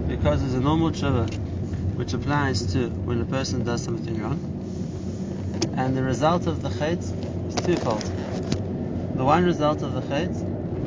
Because 0.07 0.41
there's 0.41 0.53
a 0.53 0.61
normal 0.61 0.91
tshuva 0.91 1.29
which 1.95 2.13
applies 2.13 2.73
to 2.73 2.89
when 2.89 3.21
a 3.21 3.25
person 3.25 3.63
does 3.63 3.83
something 3.83 4.21
wrong. 4.21 4.39
And 5.77 5.95
the 5.95 6.03
result 6.03 6.47
of 6.47 6.61
the 6.61 6.69
chait 6.69 7.01
is 7.47 7.55
twofold. 7.55 8.03
The 9.15 9.23
one 9.23 9.45
result 9.45 9.81
of 9.83 9.93
the 9.93 10.01
chait, 10.01 10.33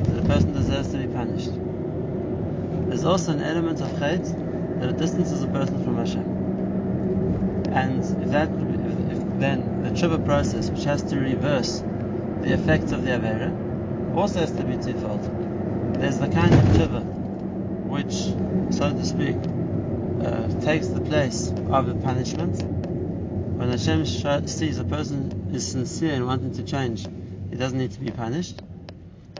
that 0.07 0.23
a 0.23 0.27
person 0.27 0.53
deserves 0.53 0.91
to 0.91 0.97
be 0.97 1.07
punished. 1.07 1.51
There's 2.89 3.05
also 3.05 3.33
an 3.33 3.41
element 3.41 3.81
of 3.81 3.89
chait 3.91 4.79
that 4.79 4.89
it 4.89 4.97
distances 4.97 5.43
a 5.43 5.47
person 5.47 5.83
from 5.83 5.97
Hashem. 5.97 7.71
And 7.73 7.99
if 8.23 8.29
that, 8.31 8.49
if, 8.49 9.11
if 9.11 9.39
then 9.39 9.83
the 9.83 9.89
tshuva 9.91 10.25
process, 10.25 10.69
which 10.69 10.83
has 10.85 11.03
to 11.03 11.17
reverse 11.17 11.83
the 12.41 12.53
effects 12.53 12.91
of 12.91 13.03
the 13.03 13.11
avera, 13.11 14.15
also 14.15 14.39
has 14.39 14.51
to 14.51 14.63
be 14.63 14.75
twofold. 14.75 15.23
There's 15.99 16.19
the 16.19 16.27
kind 16.27 16.53
of 16.53 16.61
tshuva 16.75 17.03
which, 17.87 18.75
so 18.75 18.91
to 18.91 19.05
speak, 19.05 19.37
uh, 20.23 20.47
takes 20.61 20.87
the 20.87 21.01
place 21.01 21.49
of 21.69 21.87
the 21.87 21.95
punishment. 21.95 22.61
When 23.57 23.69
Hashem 23.69 24.05
sees 24.47 24.77
a 24.77 24.83
person 24.83 25.51
is 25.53 25.67
sincere 25.67 26.13
and 26.13 26.25
wanting 26.25 26.53
to 26.53 26.63
change, 26.63 27.07
he 27.49 27.55
doesn't 27.55 27.77
need 27.77 27.91
to 27.91 27.99
be 27.99 28.11
punished. 28.11 28.59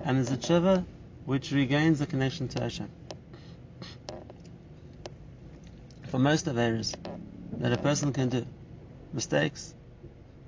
And 0.04 0.18
there's 0.18 0.32
a 0.32 0.38
tshuva 0.38 0.86
which 1.26 1.52
regains 1.52 2.00
the 2.00 2.06
connection 2.06 2.48
to 2.50 2.64
Hashem. 2.64 2.90
For 6.10 6.20
most 6.20 6.46
averas 6.46 6.96
that 7.60 7.74
a 7.74 7.78
person 7.78 8.14
can 8.14 8.30
do, 8.30 8.46
mistakes, 9.14 9.74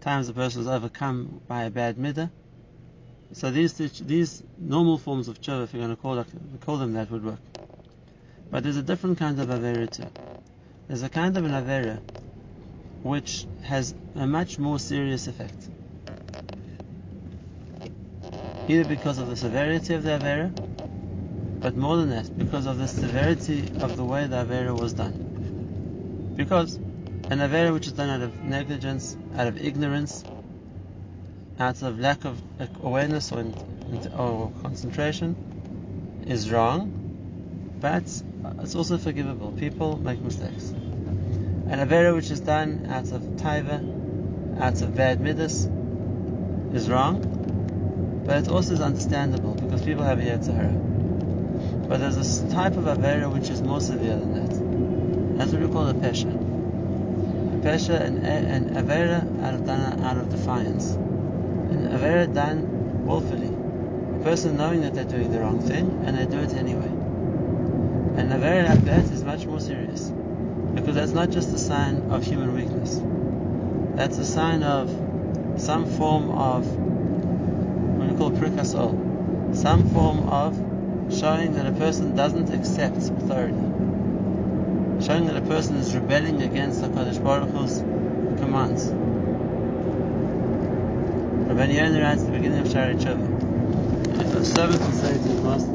times 0.01 0.29
a 0.29 0.33
person 0.33 0.61
is 0.61 0.67
overcome 0.67 1.41
by 1.47 1.63
a 1.63 1.69
bad 1.69 1.97
midah, 1.97 2.29
so 3.33 3.51
these 3.51 3.73
these 3.73 4.41
normal 4.57 4.97
forms 4.97 5.27
of 5.27 5.39
tshuva, 5.39 5.65
if 5.65 5.73
you're 5.73 5.83
going 5.83 5.95
to 5.95 6.01
call, 6.01 6.25
call 6.61 6.77
them 6.77 6.93
that, 6.93 7.11
would 7.11 7.23
work. 7.23 7.39
But 8.51 8.63
there's 8.63 8.77
a 8.77 8.83
different 8.83 9.19
kind 9.19 9.39
of 9.39 9.49
avera 9.49 9.89
too. 9.89 10.07
There's 10.87 11.03
a 11.03 11.09
kind 11.09 11.37
of 11.37 11.45
an 11.45 11.51
avera 11.51 11.99
which 13.03 13.45
has 13.61 13.93
a 14.15 14.25
much 14.25 14.57
more 14.57 14.79
serious 14.79 15.27
effect. 15.27 15.69
Either 18.67 18.85
because 18.85 19.19
of 19.19 19.29
the 19.29 19.35
severity 19.35 19.93
of 19.93 20.03
the 20.03 20.11
avera, 20.11 20.51
but 21.59 21.75
more 21.75 21.97
than 21.97 22.09
that, 22.09 22.37
because 22.37 22.65
of 22.65 22.77
the 22.77 22.87
severity 22.87 23.69
of 23.81 23.97
the 23.97 24.03
way 24.03 24.25
the 24.25 24.37
avera 24.37 24.79
was 24.79 24.93
done. 24.93 26.33
Because 26.35 26.75
an 26.75 27.39
avera 27.39 27.71
which 27.71 27.87
is 27.87 27.93
done 27.93 28.09
out 28.09 28.21
of 28.21 28.43
negligence, 28.43 29.15
out 29.35 29.47
of 29.47 29.57
ignorance, 29.57 30.23
out 31.59 31.81
of 31.83 31.99
lack 31.99 32.25
of 32.25 32.41
awareness 32.83 33.31
or, 33.31 33.45
or 34.17 34.51
concentration 34.61 35.35
is 36.25 36.49
wrong, 36.51 36.91
but 37.79 38.23
it's 38.59 38.75
also 38.75 38.97
forgivable. 38.97 39.51
People 39.51 39.97
make 39.97 40.19
mistakes. 40.21 40.69
An 40.69 41.79
avera 41.79 42.15
which 42.15 42.31
is 42.31 42.39
done 42.39 42.87
out 42.89 43.11
of 43.11 43.21
taiva, 43.37 44.59
out 44.59 44.81
of 44.81 44.95
bad 44.95 45.21
midas, 45.21 45.65
is 46.73 46.89
wrong, 46.89 48.23
but 48.25 48.43
it 48.43 48.47
also 48.47 48.73
is 48.73 48.81
understandable 48.81 49.53
because 49.53 49.81
people 49.81 50.03
have 50.03 50.19
a 50.19 50.23
yetzer 50.23 50.55
hara. 50.55 51.87
But 51.87 51.99
there's 51.99 52.15
this 52.15 52.41
type 52.51 52.77
of 52.77 52.85
avera 52.85 53.31
which 53.31 53.49
is 53.49 53.61
more 53.61 53.81
severe 53.81 54.15
than 54.15 54.33
that. 54.33 55.37
That's 55.37 55.51
what 55.51 55.61
we 55.61 55.67
call 55.67 55.87
a 55.87 55.93
pesha. 55.93 56.33
A 56.33 57.61
pesha, 57.61 58.01
and 58.01 58.25
an 58.25 58.75
avera 58.75 59.43
out 59.43 59.53
of, 59.53 59.65
done 59.65 60.03
out 60.03 60.17
of 60.17 60.29
defiance 60.29 60.97
an 61.69 61.87
avera 61.87 62.33
done 62.33 63.05
willfully. 63.05 63.47
A 63.47 64.23
person 64.23 64.57
knowing 64.57 64.81
that 64.81 64.95
they're 64.95 65.03
doing 65.03 65.31
the 65.31 65.39
wrong 65.39 65.59
thing 65.61 66.03
and 66.05 66.17
they 66.17 66.25
do 66.25 66.39
it 66.39 66.53
anyway. 66.53 66.98
And 68.19 68.33
avera 68.33 68.67
like 68.67 68.83
that 68.83 69.05
is 69.05 69.23
much 69.23 69.45
more 69.45 69.61
serious 69.61 70.11
because 70.75 70.95
that's 70.95 71.13
not 71.13 71.29
just 71.29 71.53
a 71.53 71.57
sign 71.57 72.11
of 72.11 72.21
human 72.21 72.53
weakness. 72.53 72.99
That's 73.95 74.17
a 74.17 74.25
sign 74.25 74.61
of 74.61 74.89
some 75.57 75.85
form 75.85 76.29
of 76.29 76.67
what 77.97 78.11
we 78.11 78.17
call 78.17 78.31
prikasol, 78.31 79.55
some 79.55 79.89
form 79.91 80.27
of 80.27 80.53
showing 81.17 81.53
that 81.53 81.65
a 81.65 81.71
person 81.71 82.13
doesn't 82.13 82.53
accept 82.53 82.97
authority, 82.97 83.55
showing 85.05 85.27
that 85.27 85.37
a 85.37 85.41
person 85.41 85.77
is 85.77 85.95
rebelling 85.95 86.41
against 86.41 86.81
the 86.81 86.89
Baruch 86.89 87.51
Hu's 87.51 87.79
commands. 88.41 88.91
Rabbi 91.47 91.71
Yonah 91.71 92.01
writes 92.01 92.23
at 92.23 92.27
the 92.27 92.33
beginning 92.33 92.59
of 92.59 92.67
Shaarei 92.67 92.95
Tshuva, 92.99 94.19
if 94.21 94.35
a 94.35 94.43
servant 94.43 94.81
will 94.81 94.91
say 94.91 95.13
to 95.13 95.41
master 95.41 95.71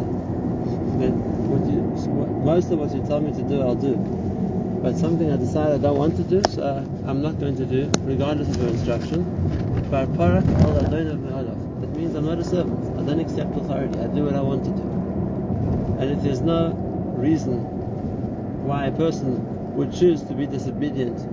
that 0.99 1.13
what 1.49 1.67
you, 1.69 1.84
most 2.07 2.71
of 2.71 2.79
what 2.79 2.93
you 2.95 3.03
tell 3.07 3.21
me 3.21 3.33
to 3.33 3.43
do, 3.43 3.61
I'll 3.63 3.75
do, 3.75 3.97
but 4.83 4.97
something 4.97 5.31
I 5.31 5.37
decide 5.37 5.73
I 5.73 5.79
don't 5.79 5.97
want 5.97 6.17
to 6.17 6.25
do, 6.25 6.43
so 6.51 6.85
I'm 7.07 7.23
not 7.23 7.39
going 7.41 7.57
to 7.57 7.65
do, 7.65 7.91
regardless 8.03 8.49
of 8.49 8.59
your 8.61 8.71
instruction. 8.71 9.25
That 9.91 10.09
means 11.97 12.15
I'm 12.15 12.27
not 12.27 12.39
a 12.39 12.45
servant. 12.45 12.99
I 12.99 13.03
don't 13.05 13.21
accept 13.21 13.57
authority. 13.57 13.99
I 13.99 14.07
do 14.09 14.25
what 14.25 14.35
I 14.35 14.41
want 14.41 14.65
to 14.65 14.71
do. 14.71 14.83
And 16.01 16.11
if 16.11 16.23
there's 16.23 16.41
no 16.41 16.73
reason 17.17 17.59
why 18.67 18.87
a 18.87 18.93
person 18.93 19.75
would 19.77 19.93
choose 19.93 20.23
to 20.25 20.35
be 20.35 20.47
disobedient 20.47 21.27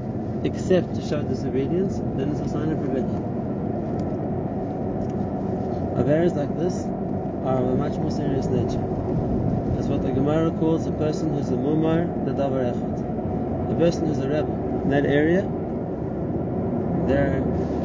except 0.45 0.95
to 0.95 1.01
show 1.01 1.21
disobedience, 1.23 1.99
then 2.15 2.29
it's 2.31 2.41
a 2.41 2.49
sign 2.49 2.71
of 2.71 2.81
rebellion. 2.81 3.23
Averas 5.97 6.35
like 6.35 6.55
this 6.57 6.85
are 7.45 7.57
of 7.57 7.65
a 7.67 7.75
much 7.75 7.97
more 7.97 8.11
serious 8.11 8.45
nature. 8.47 8.81
What 9.91 10.03
the 10.03 10.11
Gemara 10.13 10.51
calls 10.51 10.87
a 10.87 10.93
person 10.93 11.33
who's 11.33 11.49
a 11.49 11.57
mumar 11.57 12.07
the 12.23 12.31
davar 12.31 12.63
echad. 12.71 13.73
A 13.73 13.75
person 13.75 14.07
who's 14.07 14.19
a 14.19 14.29
rebel. 14.29 14.55
In 14.83 14.89
that 14.89 15.05
area, 15.05 15.41
they're 17.07 17.41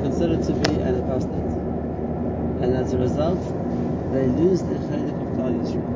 considered 0.06 0.44
to 0.44 0.52
be 0.52 0.80
an 0.82 1.02
apostate. 1.02 1.50
And 2.62 2.76
as 2.76 2.92
a 2.92 2.98
result, 2.98 3.42
they 4.12 4.28
lose 4.28 4.62
the 4.62 4.76
chaylik 4.86 5.18
of 5.20 5.26
Klal 5.34 5.58
Yisrael. 5.58 5.90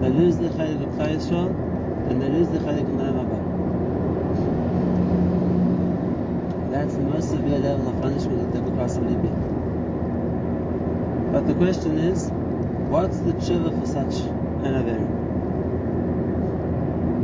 They 0.00 0.10
lose 0.10 0.38
the 0.38 0.48
chaylik 0.48 0.82
of 0.82 0.90
Klal 0.98 1.14
Yisrael, 1.14 1.54
and 2.10 2.20
they 2.20 2.28
lose 2.28 2.48
the 2.48 2.58
chaylik 2.58 2.82
of 2.82 2.96
Na'am 2.98 3.30
That's 6.72 6.94
the 6.94 7.02
most 7.02 7.30
severe 7.30 7.60
level 7.60 7.90
of 7.90 8.00
punishment 8.02 8.40
that 8.40 8.50
there 8.52 8.62
could 8.64 8.76
possibly 8.76 9.14
be. 9.14 9.30
But 11.30 11.46
the 11.46 11.54
question 11.54 11.98
is, 12.00 12.32
what's 12.88 13.18
the 13.18 13.32
tshuva 13.32 13.70
for 13.80 13.86
such 13.86 14.22
an 14.64 14.74
avera? 14.80 15.06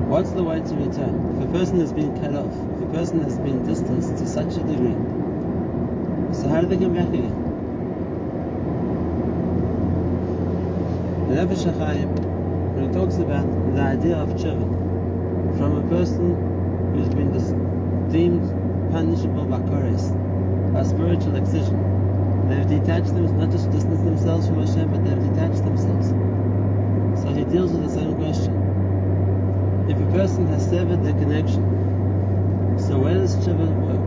What's 0.09 0.31
the 0.33 0.43
way 0.43 0.61
to 0.61 0.75
return? 0.75 1.15
If 1.37 1.49
a 1.49 1.53
person 1.53 1.81
has 1.81 1.93
been 1.93 2.13
cut 2.21 2.35
off, 2.35 2.53
if 2.77 2.89
a 2.89 2.93
person 2.93 3.23
has 3.23 3.39
been 3.39 3.65
distanced 3.65 4.19
to 4.19 4.27
such 4.27 4.57
a 4.59 4.63
degree, 4.67 4.99
so 6.35 6.49
how 6.49 6.61
do 6.61 6.67
they 6.67 6.77
come 6.77 6.95
back 6.95 7.09
again? 7.09 7.39
The 11.29 11.35
Nefesh 11.39 11.65
HaChaim, 11.71 12.11
when 12.75 12.89
he 12.89 12.95
talks 12.95 13.17
about 13.19 13.47
the 13.75 13.81
idea 13.81 14.17
of 14.17 14.29
tshuva, 14.31 14.67
from 15.59 15.77
a 15.79 15.89
person 15.89 16.35
who's 16.93 17.09
been 17.15 17.33
deemed 18.11 18.43
punishable 18.93 19.47
by 19.47 19.61
kores, 19.61 20.11
by 20.75 20.83
spiritual 20.83 21.37
excision, 21.37 22.12
They've 22.53 22.69
detached 22.69 23.15
themselves, 23.15 23.33
not 23.33 23.51
just 23.51 23.71
distanced 23.71 24.05
themselves 24.05 24.47
from 24.47 24.61
Hashem, 24.61 24.91
but 24.91 25.03
they've 25.03 25.33
detached 25.33 25.65
themselves. 25.65 26.09
So 27.23 27.33
he 27.33 27.45
deals 27.45 27.73
with 27.73 27.89
the 27.89 27.89
same 27.89 28.15
question. 28.17 28.53
If 29.89 29.97
a 29.97 30.13
person 30.13 30.47
has 30.49 30.69
severed 30.69 31.03
the 31.03 31.15
connection, 31.15 31.65
so 32.79 32.99
where 32.99 33.15
does 33.15 33.37
tshuva 33.37 33.73
work? 33.81 34.05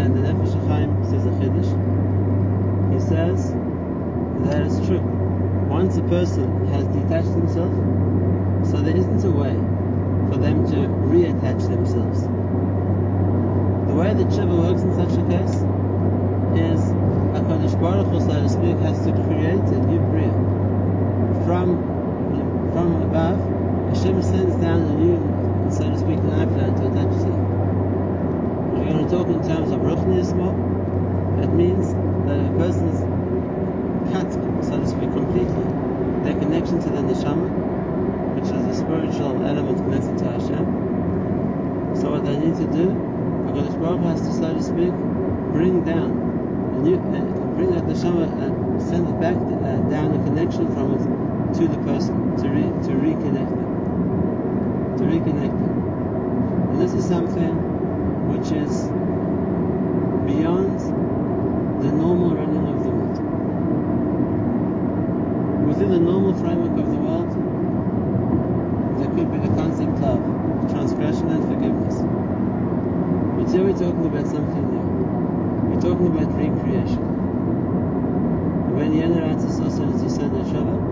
And 0.00 0.16
the 0.16 0.20
Nefesh 0.24 0.56
HaChaim 0.64 1.04
says 1.10 1.26
a 1.26 1.32
chiddush. 1.36 1.68
He 2.94 3.00
says 3.00 3.52
that 4.48 4.64
it's 4.64 4.80
true. 4.86 5.04
Once 5.68 5.98
a 5.98 6.02
person 6.04 6.66
has 6.68 6.86
detached 6.96 7.36
himself, 7.36 7.74
so 8.70 8.80
there 8.80 8.96
isn't 8.96 9.22
a 9.22 9.30
way 9.30 9.52
for 10.32 10.38
them 10.38 10.64
to 10.70 10.88
reattach 11.12 11.68
themselves. 11.68 12.22
The 13.86 13.94
way 13.94 14.14
that 14.14 14.28
tshuva 14.28 14.58
works 14.58 14.80
in 14.80 14.96
such 14.96 15.12
a 15.18 15.28
case 15.28 15.63
is 16.56 16.80
HaKadosh 17.34 17.80
Baruch 17.80 18.06
Hu, 18.08 18.20
so 18.20 18.34
to 18.40 18.48
speak, 18.48 18.78
has 18.86 18.98
to 19.06 19.12
create 19.26 19.66
a 19.74 19.80
new 19.90 19.98
bria. 20.10 20.30
From, 21.46 21.76
from 22.72 23.02
above, 23.02 23.38
Hashem 23.90 24.22
sends 24.22 24.56
down 24.62 24.82
a 24.82 24.94
new, 24.94 25.18
so 25.70 25.90
to 25.90 25.98
speak, 25.98 26.18
lifeline 26.24 26.74
to 26.78 26.86
attach 26.90 27.14
to. 27.22 27.30
If 28.70 28.78
we're 28.78 28.88
going 28.90 29.04
to 29.04 29.10
talk 29.10 29.26
in 29.28 29.42
terms 29.46 29.70
of 29.72 29.80
ruchnius 29.80 30.34
more, 30.34 30.54
it 31.42 31.50
means 31.54 31.92
that 32.26 32.38
a 32.38 32.50
person's 32.58 33.02
cut, 34.12 34.30
so 34.64 34.78
to 34.78 34.86
speak, 34.86 35.10
completely 35.12 35.66
their 36.24 36.34
connection 36.40 36.80
to 36.80 36.88
the 36.88 37.02
neshama, 37.02 37.50
which 38.34 38.48
is 38.48 38.62
the 38.64 38.74
spiritual 38.74 39.44
element 39.44 39.78
connected 39.78 40.18
to 40.18 40.24
Hashem. 40.24 41.96
So 42.00 42.10
what 42.10 42.24
they 42.24 42.36
need 42.36 42.56
to 42.56 42.66
do, 42.72 43.13
HaKadosh 43.54 43.78
Baruch 43.80 44.02
has 44.02 44.20
to, 44.20 44.32
so 44.34 44.52
to 44.52 44.62
speak, 44.62 44.90
bring 45.54 45.84
down 45.84 46.10
a 46.74 46.82
new, 46.82 46.96
uh, 46.96 47.22
bring 47.54 47.70
that 47.70 47.84
neshama 47.86 48.26
and 48.42 48.82
send 48.82 49.06
it 49.06 49.20
back 49.20 49.36
uh, 49.36 49.78
down 49.88 50.10
a 50.10 50.18
connection 50.26 50.66
from 50.74 50.90
it 50.94 50.98
to 51.54 51.68
the 51.68 51.78
person 51.86 52.34
to 52.42 52.48
re, 52.50 52.62
to 52.82 52.98
reconnect 52.98 53.54
them, 53.54 54.98
to 54.98 55.04
reconnect 55.06 55.54
them. 55.54 55.70
And 56.72 56.80
this 56.82 56.94
is 56.94 57.06
something 57.06 57.54
which 58.34 58.50
is 58.50 58.90
beyond 60.26 60.74
the 61.78 61.92
normal 61.92 62.34
running 62.34 62.66
of 62.66 62.82
the 62.82 62.90
world. 62.90 63.18
Within 65.68 65.90
the 65.90 66.00
normal 66.00 66.34
framework 66.34 66.76
of 66.76 66.90
the 66.90 66.98
world, 66.98 67.30
there 68.98 69.14
could 69.14 69.30
be 69.30 69.38
the 69.46 69.54
concept 69.54 70.02
of 70.02 70.18
transgression 70.72 71.28
and 71.30 71.44
forgiveness. 71.46 72.02
Here 73.54 73.62
we're 73.62 73.70
talking 73.72 74.06
about 74.06 74.26
something 74.26 74.66
new. 74.66 74.82
We're 75.70 75.80
talking 75.80 76.08
about 76.08 76.26
recreation. 76.34 77.04
When 78.74 78.90
Yener 78.90 79.22
writes 79.22 79.44
a 79.44 79.46
Sosel, 79.46 79.94
it's 79.94 80.02
a 80.02 80.10
Seder 80.10 80.42
Shabbat, 80.42 80.82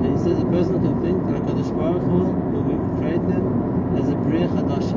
and 0.00 0.16
he 0.16 0.16
says 0.16 0.38
a 0.40 0.46
person 0.46 0.80
can 0.80 0.96
think 1.02 1.26
that 1.26 1.42
HaKadosh 1.42 1.76
Baruch 1.76 2.04
Hu 2.08 2.32
will 2.56 2.96
create 2.96 3.20
them 3.28 3.44
as 3.98 4.08
a 4.08 4.14
Bria 4.16 4.48
Chadasha, 4.48 4.96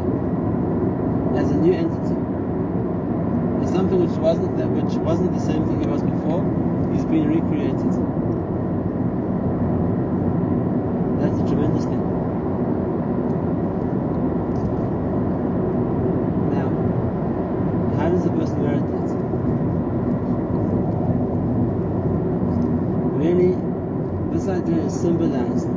as 1.37 1.51
a 1.51 1.55
new 1.57 1.73
entity. 1.73 2.15
As 3.65 3.71
something 3.73 3.99
which 4.07 4.17
wasn't 4.17 4.55
that, 4.55 4.69
which 4.69 4.95
wasn't 4.95 5.33
the 5.33 5.41
same 5.41 5.65
thing 5.65 5.81
it 5.83 5.89
was 5.89 6.01
before, 6.01 6.41
he's 6.93 7.03
been 7.03 7.27
recreated. 7.27 7.91
That's 11.19 11.35
a 11.35 11.43
tremendous 11.51 11.83
thing. 11.83 11.99
Now, 16.51 16.69
how 17.95 18.09
does 18.09 18.25
a 18.25 18.29
person 18.31 18.61
merit 18.63 18.81
that? 18.91 19.09
Really, 23.21 23.55
this 24.33 24.47
idea 24.49 24.83
is 24.83 24.93
symbolized 24.99 25.67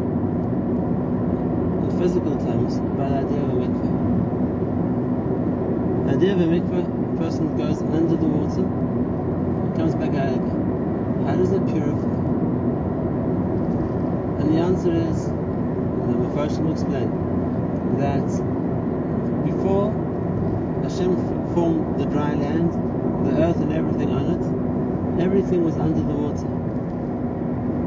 in 1.84 1.90
physical 2.00 2.36
terms 2.38 2.80
by 2.96 3.08
the 3.10 3.16
idea 3.18 3.40
of 3.42 3.50
a 3.50 3.52
mikveh. 3.52 3.92
Idea 6.34 6.46
a 6.46 6.60
mikveh, 6.60 7.16
person 7.16 7.56
goes 7.56 7.80
under 7.94 8.16
the 8.16 8.26
water 8.26 8.66
comes 9.78 9.94
back 9.94 10.14
out 10.18 10.34
again. 10.34 11.24
How 11.26 11.36
does 11.36 11.52
it 11.52 11.64
purify? 11.68 12.10
And 14.42 14.50
the 14.50 14.58
answer 14.58 14.90
is, 14.90 15.26
the 15.26 16.16
Mepharshim 16.18 16.72
explain, 16.72 17.06
that 18.02 18.26
before 19.46 19.94
Hashem 20.82 21.54
formed 21.54 22.00
the 22.00 22.06
dry 22.06 22.34
land, 22.34 22.72
the 23.26 23.40
earth 23.40 23.60
and 23.60 23.72
everything 23.72 24.10
on 24.10 24.26
it, 24.34 25.22
everything 25.22 25.64
was 25.64 25.76
under 25.76 26.02
the 26.02 26.14
water. 26.18 26.50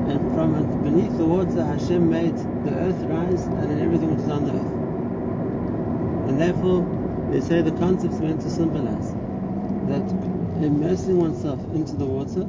And 0.07 0.23
from 0.33 0.53
beneath 0.85 1.17
the 1.17 1.25
water, 1.25 1.65
Hashem 1.65 2.09
made 2.09 2.37
the 2.63 2.71
earth 2.71 3.01
rise 3.11 3.43
and 3.43 3.71
then 3.71 3.81
everything 3.81 4.15
which 4.15 4.23
is 4.23 4.31
on 4.31 4.45
the 4.45 4.53
earth. 4.53 6.29
And 6.29 6.39
therefore, 6.39 7.06
they 7.29 7.41
say 7.41 7.61
the 7.61 7.71
concept 7.71 8.13
is 8.13 8.21
meant 8.21 8.41
to 8.41 8.49
symbolize 8.49 9.13
that 9.85 10.03
immersing 10.61 11.17
oneself 11.17 11.59
into 11.73 11.95
the 11.95 12.05
water 12.05 12.47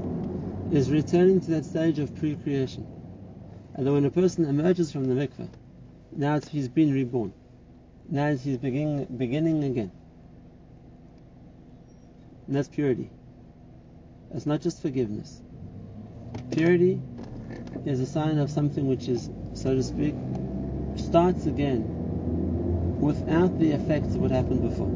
is 0.71 0.91
returning 0.91 1.41
to 1.41 1.51
that 1.51 1.65
stage 1.65 1.99
of 1.99 2.15
pre-creation. 2.17 2.87
And 3.75 3.87
that 3.87 3.93
when 3.93 4.05
a 4.05 4.11
person 4.11 4.45
emerges 4.45 4.93
from 4.93 5.05
the 5.05 5.15
mikveh, 5.15 5.49
now 6.17 6.41
he's 6.41 6.69
been 6.69 6.93
reborn. 6.93 7.33
Now 8.09 8.31
he's 8.35 8.57
beginning, 8.57 9.07
beginning 9.17 9.65
again. 9.65 9.91
And 12.47 12.57
that's 12.57 12.69
purity. 12.69 13.11
It's 14.35 14.47
not 14.47 14.61
just 14.61 14.81
forgiveness. 14.81 15.41
Purity 16.51 17.01
is 17.85 18.01
a 18.01 18.07
sign 18.07 18.39
of 18.39 18.51
something 18.51 18.89
which 18.89 19.09
is, 19.09 19.29
so 19.55 19.75
to 19.75 19.83
speak, 19.83 20.15
starts 20.97 21.47
again 21.47 21.98
without 23.01 23.59
the 23.59 23.73
effects 23.73 24.15
of 24.15 24.21
what 24.21 24.31
happened 24.31 24.63
before. 24.63 24.89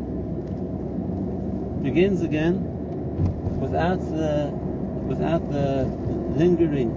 Begins 1.82 2.22
again 2.22 2.68
without 3.60 4.00
the 4.10 4.50
without 5.06 5.50
the 5.50 5.84
lingering 6.36 6.90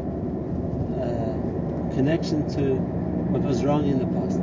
uh, 1.00 1.94
connection 1.94 2.48
to 2.50 2.76
what 3.32 3.42
was 3.42 3.64
wrong 3.64 3.88
in 3.88 4.00
the 4.00 4.06
past. 4.20 4.40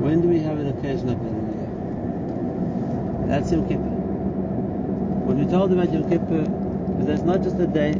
When 0.00 0.20
do 0.20 0.28
we 0.28 0.40
have 0.40 0.58
an 0.58 0.68
occasion 0.78 1.08
like 1.08 1.22
that? 1.22 1.44
That's 3.28 3.50
Yom 3.52 3.66
Kippur. 3.66 3.94
What 5.24 5.36
we 5.36 5.46
told 5.46 5.72
about 5.72 5.92
Yom 5.92 6.08
Kippur 6.10 6.44
is 7.00 7.06
that 7.06 7.14
it's 7.14 7.22
not 7.22 7.42
just 7.42 7.58
a 7.58 7.66
day 7.66 7.94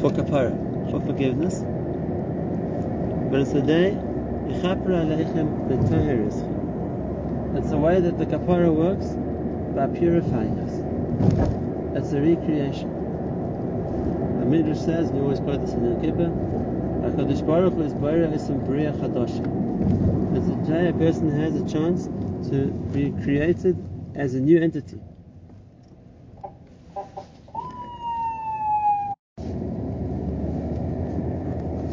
for 0.00 0.10
kapara, 0.10 0.90
for 0.90 1.00
forgiveness, 1.00 1.62
but 3.30 3.40
it's 3.40 3.52
a 3.52 3.62
day 3.62 3.96
It's 7.54 7.70
the 7.70 7.78
way 7.78 8.00
that 8.00 8.18
the 8.18 8.26
kapara 8.26 8.74
works 8.74 9.06
by 9.76 9.86
purifying 9.86 10.58
us. 10.60 10.72
It's 11.96 12.12
a 12.12 12.20
recreation. 12.20 12.88
The 14.40 14.46
Midrash 14.46 14.78
says, 14.78 15.12
we 15.12 15.20
always 15.20 15.40
quote 15.40 15.60
this 15.60 15.74
in 15.74 15.94
the 15.94 16.00
Kippur, 16.00 16.30
HaKadosh 17.04 17.46
Baruch 17.46 17.74
Hu 17.74 17.82
is 17.82 17.94
Bara 17.94 18.26
Esem 18.28 18.64
Bria 18.64 18.92
Chadosha. 18.92 19.44
It's 20.36 20.48
a 20.48 20.56
day 20.70 20.88
a 20.88 20.92
person 20.92 21.30
has 21.30 21.54
a 21.54 21.68
chance 21.68 22.06
to 22.50 22.66
be 22.92 23.12
created 23.22 23.76
as 24.14 24.34
a 24.34 24.40
new 24.40 24.58
entity. 24.60 25.00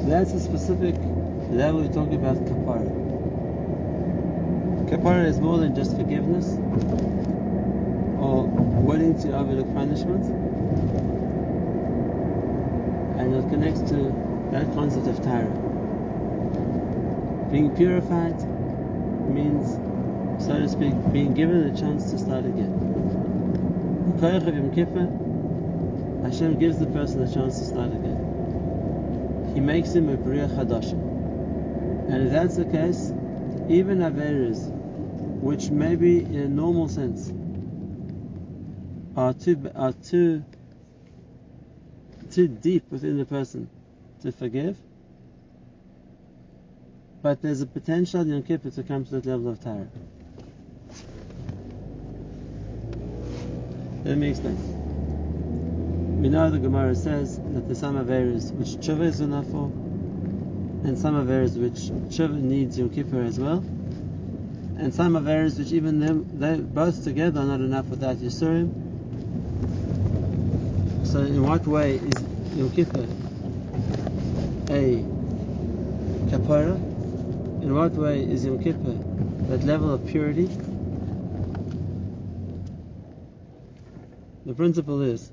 That's 0.07 0.31
a 0.31 0.39
specific 0.39 0.95
level 1.51 1.81
we're 1.81 1.91
talking 1.91 2.13
about 2.13 2.37
kapara. 2.45 2.87
Kapara 4.89 5.25
is 5.25 5.41
more 5.41 5.57
than 5.57 5.75
just 5.75 5.97
forgiveness 5.97 6.53
or 8.17 8.45
willing 8.87 9.19
to 9.19 9.37
overlook 9.37 9.73
punishment. 9.73 10.23
And 13.19 13.35
it 13.35 13.49
connects 13.49 13.81
to 13.89 14.15
that 14.51 14.73
concept 14.73 15.07
of 15.07 15.21
tahara. 15.21 15.51
Being 17.51 17.75
purified 17.75 18.39
means, 19.27 19.75
so 20.41 20.57
to 20.57 20.69
speak, 20.69 20.93
being 21.11 21.33
given 21.33 21.63
a 21.63 21.77
chance 21.77 22.11
to 22.11 22.17
start 22.17 22.45
again. 22.45 22.71
Koyach 24.21 24.47
of 24.47 24.55
Yom 24.55 26.23
Hashem 26.23 26.57
gives 26.59 26.79
the 26.79 26.85
person 26.85 27.23
a 27.23 27.27
chance 27.33 27.59
to 27.59 27.65
start 27.65 27.91
again. 27.91 28.26
He 29.57 29.61
makes 29.61 29.95
him 29.95 30.07
a 30.09 30.17
Bria 30.17 30.47
Chadasha. 30.47 30.99
And 32.07 32.25
if 32.25 32.29
that's 32.29 32.57
the 32.57 32.65
case, 32.65 33.11
even 33.67 33.97
Averas, 33.97 34.69
which 35.41 35.71
maybe 35.71 36.19
in 36.19 36.41
a 36.41 36.47
normal 36.47 36.87
sense 36.87 37.33
are 39.15 39.33
too 39.33 39.59
are 39.75 39.93
too 39.93 40.43
too 42.29 42.47
deep 42.47 42.83
within 42.91 43.17
the 43.17 43.25
person 43.25 43.67
to 44.21 44.31
forgive, 44.31 44.77
but 47.23 47.41
there's 47.41 47.61
a 47.61 47.65
potential 47.65 48.21
in 48.21 48.43
Kippur 48.43 48.69
to 48.69 48.83
come 48.83 49.05
to 49.05 49.11
that 49.19 49.25
level 49.25 49.49
of 49.49 49.59
tahara. 49.59 49.87
Let 54.05 54.19
me 54.19 54.29
explain. 54.29 54.76
We 56.19 56.29
know 56.29 56.49
the 56.49 56.57
Gemara 56.57 56.95
says 56.95 57.37
that 57.53 57.67
there's 57.67 57.77
some 57.77 57.95
Averas 57.95 58.51
which 58.53 58.79
Tshuva 58.79 59.01
is 59.01 59.21
enough 59.21 59.45
for, 59.51 59.65
and 60.83 60.97
some 60.97 61.13
Averas 61.13 61.55
which 61.61 61.91
Tshuva 62.09 62.41
needs 62.41 62.79
Yom 62.79 62.89
Kippur 62.89 63.21
as 63.21 63.39
well, 63.39 63.59
and 64.79 64.91
some 64.91 65.13
Averas 65.13 65.59
which 65.59 65.71
even 65.71 65.99
them, 65.99 66.27
they 66.39 66.57
both 66.57 67.03
together 67.03 67.41
are 67.41 67.45
not 67.45 67.59
enough 67.59 67.85
without 67.85 68.17
Yisurim. 68.17 68.67
So 71.05 71.19
in 71.19 71.43
what 71.43 71.67
way 71.67 71.97
is 71.97 72.23
Yom 72.57 72.71
Kippur 72.71 73.05
a 74.73 75.03
kapara? 76.31 76.75
In 77.61 77.75
what 77.75 77.93
way 77.93 78.23
is 78.23 78.43
Yom 78.43 78.57
Kippur 78.57 78.97
that 79.49 79.63
level 79.63 79.93
of 79.93 80.03
purity? 80.07 80.47
The 84.47 84.53
principle 84.55 85.01
is 85.01 85.31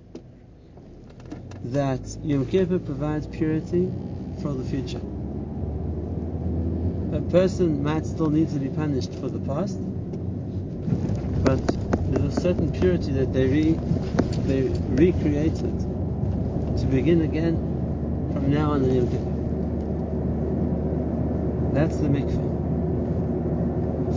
that 1.64 2.00
Yom 2.22 2.46
Kippur 2.46 2.78
provides 2.78 3.26
purity 3.26 3.90
for 4.42 4.52
the 4.52 4.64
future. 4.64 5.00
A 7.16 7.20
person 7.30 7.82
might 7.82 8.04
still 8.04 8.28
need 8.28 8.50
to 8.50 8.58
be 8.58 8.68
punished 8.68 9.14
for 9.14 9.28
the 9.30 9.38
past, 9.40 9.78
but 11.42 11.60
there's 12.10 12.36
a 12.36 12.40
certain 12.40 12.70
purity 12.70 13.12
that 13.12 13.32
they 13.32 13.46
re, 13.46 13.72
they 14.44 14.62
recreated 14.90 15.80
to 16.78 16.86
begin 16.86 17.22
again 17.22 17.56
from 18.32 18.52
now 18.52 18.72
on 18.72 18.84
in 18.84 18.94
Yom 18.96 19.08
Kippur. 19.08 19.30
That's 21.72 21.96
the 21.96 22.08
mikveh. 22.08 22.52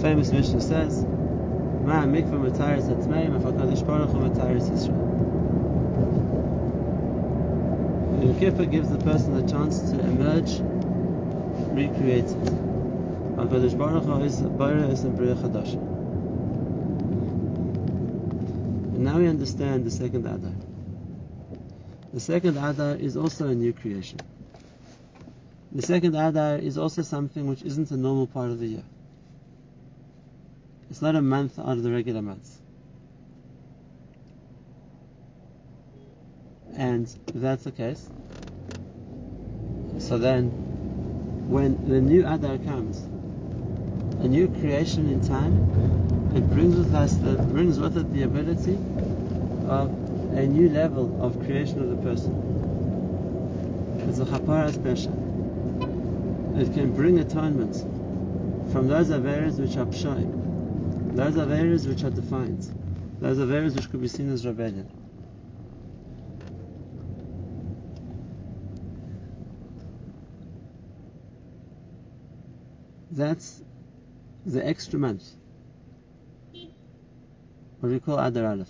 Famous 0.01 0.31
Mishnah 0.31 0.61
says, 0.61 1.05
Ma 1.05 2.03
mikveh 2.03 2.39
mataris 2.51 2.89
atzmeim, 2.89 3.35
if 3.37 3.43
HaKadosh 3.43 3.85
Baruch 3.87 4.09
Hu 4.09 4.19
mataris 4.19 4.69
Yisrael. 4.69 5.07
Yom 8.19 8.39
Kippur 8.39 8.65
gives 8.65 8.89
the 8.89 8.97
person 8.97 9.35
the 9.35 9.47
chance 9.47 9.91
to 9.91 9.99
emerge 9.99 10.59
recreated. 11.71 12.41
HaKadosh 13.37 13.77
Baruch 13.77 14.05
Hu 14.05 14.23
is 14.23 14.41
is 14.41 15.03
in 15.03 15.15
Chadash. 15.15 15.73
And 18.95 19.03
now 19.03 19.19
we 19.19 19.27
understand 19.27 19.85
the 19.85 19.91
second 19.91 20.25
Adar. 20.25 20.53
The 22.11 22.19
second 22.19 22.57
Adar 22.57 22.95
is 22.95 23.15
also 23.15 23.49
a 23.49 23.53
new 23.53 23.71
creation. 23.71 24.17
The 25.71 25.83
second 25.83 26.15
Adar 26.15 26.57
is 26.57 26.79
also 26.79 27.03
something 27.03 27.45
which 27.45 27.61
isn't 27.61 27.91
a 27.91 27.97
normal 27.97 28.25
part 28.25 28.49
of 28.49 28.57
the 28.57 28.65
year. 28.65 28.83
It's 30.89 31.03
not 31.03 31.15
a 31.15 31.21
month 31.21 31.59
out 31.59 31.77
of 31.77 31.83
the 31.83 31.91
regular 31.91 32.23
months. 32.23 32.56
And 36.77 37.07
that's 37.33 37.63
the 37.63 37.71
case, 37.71 38.07
so 39.97 40.19
then 40.19 40.51
when 41.49 41.89
the 41.89 41.99
new 41.99 42.23
Adar 42.27 42.59
comes, 42.59 42.99
a 44.23 44.27
new 44.27 44.47
creation 44.47 45.09
in 45.09 45.27
time, 45.27 45.55
it 46.35 46.47
brings 46.51 46.75
with 46.75 46.93
us 46.93 47.15
the 47.15 47.33
brings 47.33 47.79
with 47.79 47.97
it 47.97 48.13
the 48.13 48.21
ability 48.21 48.75
of 49.67 49.89
a 50.37 50.45
new 50.45 50.69
level 50.69 51.19
of 51.19 51.39
creation 51.45 51.81
of 51.81 51.89
the 51.89 51.95
person. 51.95 52.31
It's 54.07 54.19
a 54.19 54.25
chaparas 54.25 54.77
pesha. 54.77 55.11
It 56.61 56.73
can 56.75 56.93
bring 56.93 57.17
atonement 57.17 57.75
from 58.71 58.87
those 58.87 59.09
averas 59.09 59.59
which 59.59 59.77
are 59.77 59.87
pshaim, 59.87 61.15
those 61.15 61.33
averas 61.33 61.87
which 61.87 62.03
are 62.03 62.11
defined, 62.11 62.67
those 63.19 63.39
averas 63.39 63.75
which 63.75 63.89
could 63.89 64.01
be 64.01 64.07
seen 64.07 64.31
as 64.31 64.45
rebellion. 64.45 64.87
That's 73.17 73.63
the 74.45 74.63
extra 74.63 74.99
month. 74.99 75.31
What 77.79 77.91
we 77.91 77.99
call 77.99 78.19
Adar 78.19 78.45
Aleph. 78.45 78.69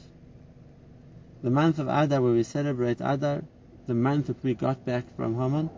The 1.44 1.50
month 1.50 1.80
of 1.80 1.90
Adar 1.90 2.22
where 2.22 2.32
we 2.32 2.44
celebrate 2.44 3.02
Adar, 3.02 3.44
the 3.88 3.94
month 3.94 4.28
that 4.28 4.42
we 4.46 4.54
got 4.54 4.86
back 4.86 5.04
from 5.18 5.36
Haman, 5.36 5.70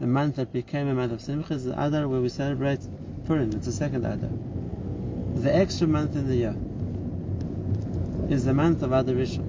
the 0.00 0.08
month 0.08 0.34
that 0.36 0.52
became 0.52 0.88
a 0.88 0.94
month 0.94 1.12
of 1.12 1.20
Simcha 1.20 1.54
is 1.54 1.66
the 1.66 1.80
Adar 1.80 2.08
where 2.08 2.20
we 2.20 2.28
celebrate 2.28 2.80
Purim. 3.26 3.52
It's 3.52 3.66
the 3.66 3.72
second 3.72 4.04
Adar. 4.04 4.30
The 5.40 5.54
extra 5.54 5.86
month 5.86 6.16
in 6.16 6.26
the 6.26 6.34
year 6.34 6.56
is 8.28 8.44
the 8.44 8.54
month 8.54 8.82
of 8.82 8.90
Adar 8.90 9.14
Rishon. 9.14 9.46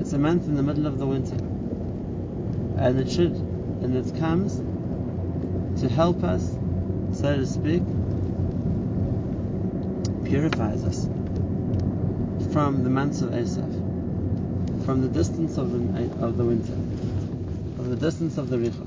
It's 0.00 0.12
a 0.12 0.18
month 0.18 0.46
in 0.46 0.54
the 0.54 0.62
middle 0.62 0.86
of 0.86 0.98
the 0.98 1.06
winter. 1.06 1.34
And 2.78 3.00
it 3.00 3.10
should, 3.10 3.34
and 3.82 3.96
it 3.96 4.16
comes 4.16 4.62
to 5.80 5.88
help 5.88 6.22
us, 6.22 6.56
so 7.20 7.36
to 7.36 7.44
speak, 7.44 7.82
purifies 10.24 10.84
us 10.84 11.04
from 12.50 12.82
the 12.82 12.88
months 12.88 13.20
of 13.20 13.32
Esav, 13.32 14.86
from 14.86 15.02
the 15.02 15.08
distance 15.08 15.58
of 15.58 15.70
the, 15.70 16.24
of 16.24 16.38
the 16.38 16.44
winter, 16.44 16.72
from 17.76 17.90
the 17.90 17.96
distance 17.96 18.38
of 18.38 18.48
the 18.48 18.56
Richok. 18.56 18.86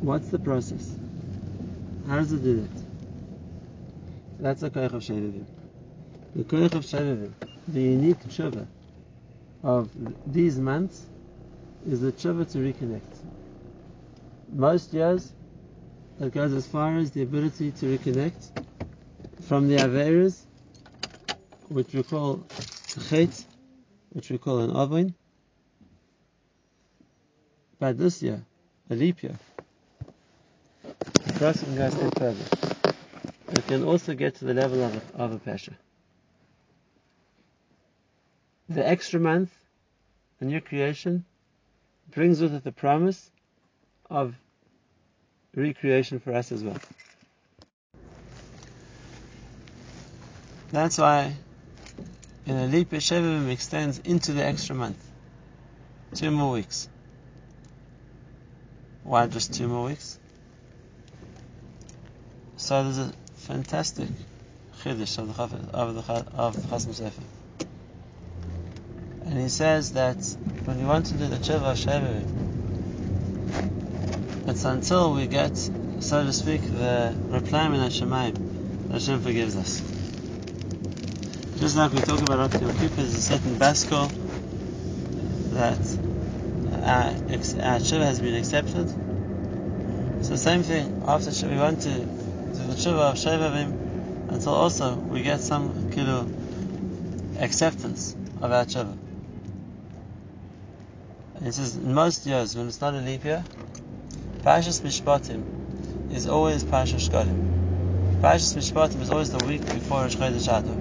What's 0.00 0.28
the 0.28 0.40
process? 0.40 0.96
How 2.08 2.16
does 2.16 2.32
it 2.32 2.42
do 2.42 2.62
that? 2.62 2.82
That's 4.40 4.60
the 4.60 4.70
Koich 4.70 4.92
of 4.92 5.02
Shevivim. 5.02 5.44
The 6.34 6.42
Koich 6.42 6.74
of 6.74 6.84
Shevivim, 6.84 7.30
the 7.68 7.80
unique 7.80 8.24
tshuva 8.24 8.66
of 9.62 9.88
these 10.26 10.58
months, 10.58 11.06
is 11.86 12.00
the 12.00 12.12
tshuva 12.12 12.50
to 12.52 12.58
reconnect. 12.58 13.02
Most 14.52 14.92
years, 14.92 15.32
that 16.18 16.32
goes 16.32 16.52
as 16.52 16.66
far 16.66 16.96
as 16.96 17.10
the 17.10 17.22
ability 17.22 17.72
to 17.72 17.98
reconnect 17.98 18.50
from 19.42 19.68
the 19.68 19.76
Averas, 19.76 20.44
which 21.68 21.92
we 21.92 22.02
call 22.02 22.46
Chet, 23.08 23.44
which 24.12 24.30
we 24.30 24.38
call 24.38 24.60
an 24.60 24.70
Avin. 24.70 25.14
But 27.78 27.98
this 27.98 28.22
year, 28.22 28.42
a 28.88 28.94
leap 28.94 29.22
year, 29.22 29.36
the 30.82 31.32
can 31.32 31.76
go 31.76 31.84
a 31.84 31.90
step 31.90 32.18
further. 32.18 32.94
It 33.50 33.66
can 33.66 33.84
also 33.84 34.14
get 34.14 34.36
to 34.36 34.44
the 34.44 34.54
level 34.54 34.82
of 34.82 34.96
a, 34.96 35.18
of 35.18 35.32
a 35.32 35.38
Pesha. 35.38 35.74
The 38.68 38.86
extra 38.86 39.20
month, 39.20 39.52
a 40.40 40.44
new 40.44 40.60
creation, 40.60 41.24
brings 42.14 42.40
with 42.40 42.54
it 42.54 42.64
the 42.64 42.72
promise 42.72 43.30
of 44.08 44.34
recreation 45.54 46.20
for 46.20 46.32
us 46.32 46.52
as 46.52 46.62
well. 46.62 46.78
That's 50.70 50.98
why 50.98 51.34
in 52.46 52.56
a 52.56 52.66
leap 52.66 52.90
Shevim 52.90 53.50
extends 53.50 53.98
into 53.98 54.32
the 54.32 54.44
extra 54.44 54.74
month. 54.74 54.98
Two 56.14 56.30
more 56.30 56.52
weeks. 56.52 56.88
Why 59.02 59.26
just 59.26 59.54
two 59.54 59.68
more 59.68 59.86
weeks? 59.86 60.18
So 62.56 62.82
there's 62.84 62.98
a 62.98 63.12
fantastic 63.36 64.08
chiddush 64.80 65.18
of 65.18 65.36
the 65.36 65.76
of 65.76 65.94
the 65.94 66.12
of 66.34 66.54
the 66.54 66.76
Sofer, 66.76 67.22
and 69.24 69.38
he 69.38 69.48
says 69.48 69.92
that 69.92 70.16
when 70.64 70.78
you 70.78 70.86
want 70.86 71.04
to 71.06 71.14
do 71.14 71.26
the 71.26 71.36
tshuva 71.36 71.72
of 71.72 71.78
it's 74.48 74.64
until 74.64 75.14
we 75.14 75.26
get, 75.26 75.56
so 76.00 76.24
to 76.24 76.32
speak, 76.32 76.62
the 76.62 77.14
reply 77.28 77.66
in 77.66 77.72
Hashemayim 77.72 78.88
that 78.88 78.94
Hashem 78.94 79.20
forgives 79.20 79.56
us. 79.56 79.80
Just 81.58 81.76
like 81.76 81.92
we 81.92 82.00
talk 82.00 82.20
about 82.22 82.52
Yom 82.60 82.72
Kippur, 82.78 82.94
there's 82.96 83.14
a 83.14 83.20
certain 83.20 83.56
baskol 83.56 84.10
that 85.52 85.78
uh, 86.72 86.86
our, 86.86 87.10
our 87.10 87.78
tshuva 87.80 88.04
has 88.04 88.20
been 88.20 88.34
accepted. 88.34 88.88
So 90.24 90.36
same 90.36 90.62
thing, 90.62 91.02
after 91.06 91.30
we 91.46 91.56
want 91.56 91.82
to 91.82 91.90
do 91.90 92.04
the 92.66 92.74
tshuva 92.74 93.12
of 93.12 93.16
Shovavim 93.16 94.30
until 94.30 94.54
also 94.54 94.94
we 94.96 95.22
get 95.22 95.40
some 95.40 95.90
kilo 95.90 96.26
acceptance 97.38 98.14
of 98.40 98.50
our 98.50 98.64
tshuva. 98.64 99.03
It 101.44 101.52
says 101.52 101.76
in 101.76 101.92
most 101.92 102.24
years 102.24 102.56
when 102.56 102.68
it's 102.68 102.80
not 102.80 102.94
a 102.94 102.98
leap 102.98 103.22
year, 103.22 103.44
Parashas 104.44 104.80
Mishpatim 104.80 105.42
is 106.10 106.26
always 106.26 106.64
Parashas 106.64 107.06
Shkalim. 107.10 108.20
Parashas 108.22 108.56
Mishpatim 108.56 109.02
is 109.02 109.10
always 109.10 109.30
the 109.30 109.44
week 109.44 109.60
before 109.60 110.00
Rosh 110.04 110.16
Chodesh 110.16 110.48
Adar. 110.48 110.74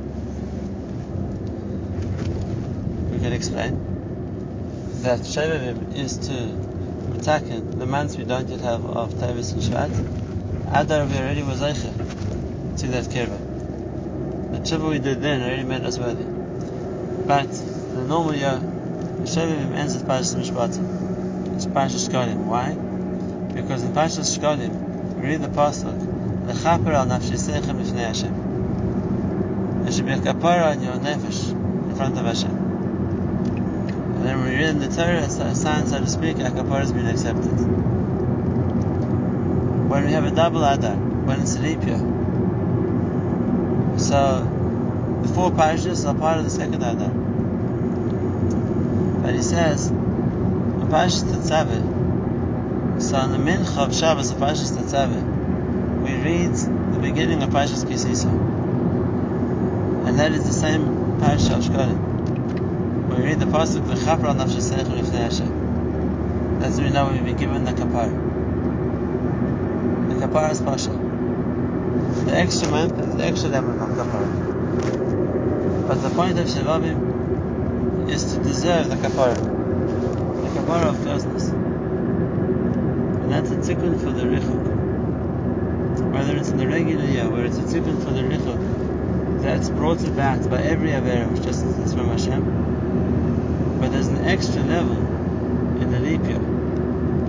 We 3.11 3.19
can 3.19 3.33
explain 3.33 3.73
that 5.01 5.19
Shovavim 5.19 5.97
is 5.97 6.17
to 6.27 6.31
Mitakin, 6.31 7.77
the 7.77 7.85
months 7.85 8.15
we 8.15 8.23
don't 8.23 8.47
yet 8.47 8.61
have 8.61 8.85
of 8.85 9.13
Tavis 9.15 9.51
and 9.51 9.61
Shvat. 9.61 9.91
Adar 10.73 11.05
we 11.05 11.17
already 11.17 11.43
was 11.43 11.59
Eicha 11.59 11.91
to 12.79 12.87
that 12.87 13.03
Kirva. 13.05 13.37
The 14.53 14.59
Tshuva 14.59 14.89
we 14.89 14.99
did 14.99 15.21
then 15.21 15.41
already 15.41 15.63
made 15.63 15.83
us 15.83 15.99
worthy. 15.99 16.23
But 17.27 17.49
the 17.49 18.05
normal 18.05 18.33
year, 18.33 18.61
Shovavim 19.21 19.73
ends 19.73 19.95
with 19.95 20.05
Parashas 20.05 20.35
Mishpatim. 20.35 21.55
It's 21.55 21.65
Parashas 21.65 22.09
Shkalim. 22.09 22.45
Why? 22.45 22.73
Because 23.53 23.83
in 23.83 23.93
Parshas 23.93 24.37
Shkalim, 24.37 25.15
we 25.15 25.27
read 25.27 25.41
the 25.41 25.47
pasuk, 25.47 25.95
"Lechaper 26.47 26.93
al 26.93 27.05
nafshisechem 27.05 27.75
b'fnei 27.79 28.07
Hashem." 28.07 29.83
There 29.83 29.91
should 29.91 30.05
be 30.05 30.11
a 30.11 30.17
kapara 30.17 30.71
on 30.71 30.83
your 30.83 30.95
nefesh 30.95 31.51
in 31.51 31.95
front 31.95 32.17
of 32.17 32.25
Hashem. 32.25 32.51
And 34.15 34.25
then 34.25 34.43
we 34.43 34.49
read 34.55 34.69
in 34.69 34.79
the 34.79 34.87
Torah, 34.87 35.29
sign, 35.29 35.87
so 35.87 35.99
to 35.99 36.07
speak, 36.07 36.37
a 36.39 36.49
kapara 36.51 36.79
has 36.79 36.91
been 36.91 37.07
accepted. 37.07 37.51
When 39.89 40.05
we 40.05 40.11
have 40.11 40.25
a 40.25 40.31
double 40.31 40.63
adar, 40.63 40.95
when 40.95 41.39
it's 41.39 41.57
leap 41.59 41.85
year, 41.85 41.99
so 43.97 44.43
the 45.21 45.27
four 45.29 45.51
parashas 45.51 46.05
are 46.07 46.15
part 46.15 46.39
of 46.39 46.43
the 46.45 46.49
second 46.49 46.81
adar. 46.83 47.22
But 49.23 49.33
he 49.35 49.41
says, 49.41 49.89
in 49.89 49.95
Parashas 50.89 51.23
Tetzaveh, 51.23 53.01
So 53.01 53.15
on 53.15 53.31
the 53.31 53.37
Mincha 53.37 53.77
of 53.77 53.95
Shabbos 53.95 54.31
of 54.31 54.37
Parshas 54.37 54.75
Tetzaveh, 54.75 56.03
we 56.03 56.13
read 56.21 56.53
the 56.93 56.99
beginning 56.99 57.41
of 57.41 57.49
Parshas 57.49 57.87
Ki 57.87 57.95
Sisa. 57.95 58.27
And 58.27 60.19
that 60.19 60.33
is 60.33 60.45
the 60.45 60.51
same 60.51 60.83
Parsha 61.21 61.55
of 61.55 61.63
Shkolim. 61.63 63.15
We 63.15 63.23
read 63.23 63.39
the 63.39 63.45
Pasuk, 63.45 63.83
V'chapra 63.83 64.25
al 64.25 64.35
nafshasecha 64.35 64.91
lifnei 64.91 65.23
Hashem. 65.23 66.61
As 66.61 66.81
we 66.81 66.89
know, 66.89 67.09
we've 67.13 67.23
been 67.23 67.37
given 67.37 67.63
the 67.63 67.71
kapar. 67.71 68.09
The 70.09 70.15
kapar 70.15 70.51
is 70.51 70.59
Pasha. 70.59 70.91
The 72.25 72.35
extra 72.35 72.69
month 72.69 72.99
is 72.99 73.15
the 73.15 73.23
extra 73.23 73.47
level 73.47 73.71
of 73.71 73.89
kapar. 73.91 75.87
But 75.87 76.01
the 76.01 76.09
point 76.09 76.37
of 76.39 76.47
Shovavim 76.47 77.22
is 78.09 78.33
to 78.33 78.43
deserve 78.43 78.89
the 78.89 78.95
kapara. 78.95 79.35
The 79.35 80.59
kapara 80.59 80.89
of 80.89 81.01
closeness. 81.01 81.49
And 81.49 83.31
that's 83.31 83.51
a 83.51 83.55
tikkun 83.55 83.99
for 84.01 84.11
the 84.11 84.23
richuk. 84.23 86.11
Whether 86.11 86.35
it's 86.37 86.49
in 86.49 86.57
the 86.57 86.67
regular 86.67 87.05
year, 87.05 87.29
where 87.29 87.45
it's 87.45 87.57
a 87.57 87.61
tikkun 87.61 88.03
for 88.03 88.11
the 88.11 88.21
richuk, 88.21 89.41
that's 89.41 89.69
brought 89.69 90.01
about 90.07 90.49
by 90.49 90.61
every 90.61 90.89
Avera, 90.91 91.29
which 91.29 91.45
it's 91.45 91.93
from 91.93 92.07
Hashem. 92.09 93.79
But 93.79 93.91
there's 93.91 94.07
an 94.07 94.25
extra 94.25 94.63
level 94.63 94.97
in 95.81 95.91
the 95.91 95.99
leap 95.99 96.23
year. 96.23 96.39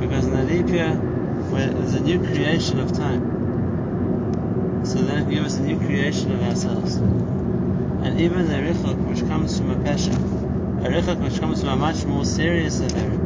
Because 0.00 0.26
in 0.26 0.32
the 0.32 0.44
leap 0.44 0.68
year, 0.68 0.94
where 0.94 1.66
there's 1.66 1.94
a 1.94 2.00
new 2.00 2.18
creation 2.20 2.78
of 2.78 2.92
time. 2.92 4.84
So 4.84 4.98
then 4.98 5.22
it 5.22 5.30
gives 5.30 5.54
us 5.54 5.58
a 5.58 5.62
new 5.62 5.78
creation 5.78 6.30
of 6.32 6.42
ourselves. 6.42 6.96
And 6.96 8.20
even 8.20 8.46
the 8.48 8.54
richuk, 8.54 8.96
which 9.08 9.26
comes 9.26 9.58
from 9.58 9.70
a 9.70 9.76
pesha, 9.76 10.43
a 10.84 11.14
which 11.16 11.40
comes 11.40 11.60
from 11.60 11.70
a 11.70 11.76
much 11.76 12.04
more 12.04 12.24
serious 12.26 12.80
Avera, 12.80 13.18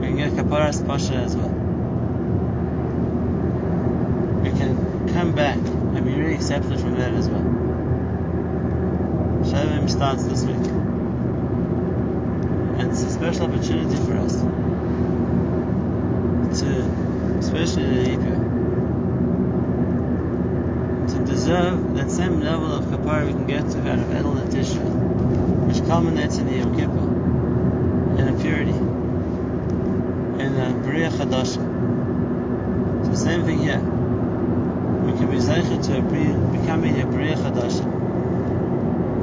we 0.00 0.06
can 0.06 0.16
get 0.16 0.32
kaparas 0.32 0.86
pasha 0.86 1.14
as 1.14 1.36
well. 1.36 1.48
We 4.42 4.50
can 4.50 5.08
come 5.12 5.32
back 5.34 5.56
and 5.56 6.04
be 6.04 6.14
really 6.14 6.34
accepted 6.34 6.78
from 6.80 6.94
that 6.98 7.12
as 7.14 7.28
well. 7.28 7.42
Shovavim 9.42 9.90
starts 9.90 10.24
this 10.24 10.44
week. 10.44 10.56
And 12.78 12.90
it's 12.92 13.02
a 13.02 13.10
special 13.10 13.46
opportunity 13.46 13.96
for 14.04 14.18
us 14.18 14.36
to, 16.60 16.66
especially 17.40 17.84
in 17.84 17.94
the 17.94 18.04
Yipya, 18.10 18.36
to 21.08 21.18
deserve 21.50 21.96
that 21.96 22.08
same 22.08 22.40
level 22.40 22.72
of 22.72 22.84
kapara 22.84 23.26
we 23.26 23.32
can 23.32 23.44
get 23.44 23.68
to 23.68 23.78
out 23.78 23.98
of 23.98 24.06
Tisha, 24.50 24.78
which 25.66 25.84
culminates 25.88 26.38
in 26.38 26.46
the 26.46 26.58
Yom 26.58 26.76
Kippur, 26.76 28.20
in 28.20 28.28
a 28.28 28.40
purity, 28.40 28.70
in 30.44 30.56
a 30.60 30.72
Bria 30.84 31.10
Chadasha. 31.10 31.60
So 33.04 33.14
same 33.14 33.42
thing 33.44 33.58
here. 33.58 33.80
We 33.80 35.12
can 35.18 35.28
be 35.28 35.38
Zeicha 35.38 35.84
to 35.86 35.98
a 35.98 36.02
becoming 36.56 37.00
a 37.00 37.06
Bria 37.06 37.34
Chadasha, 37.34 37.84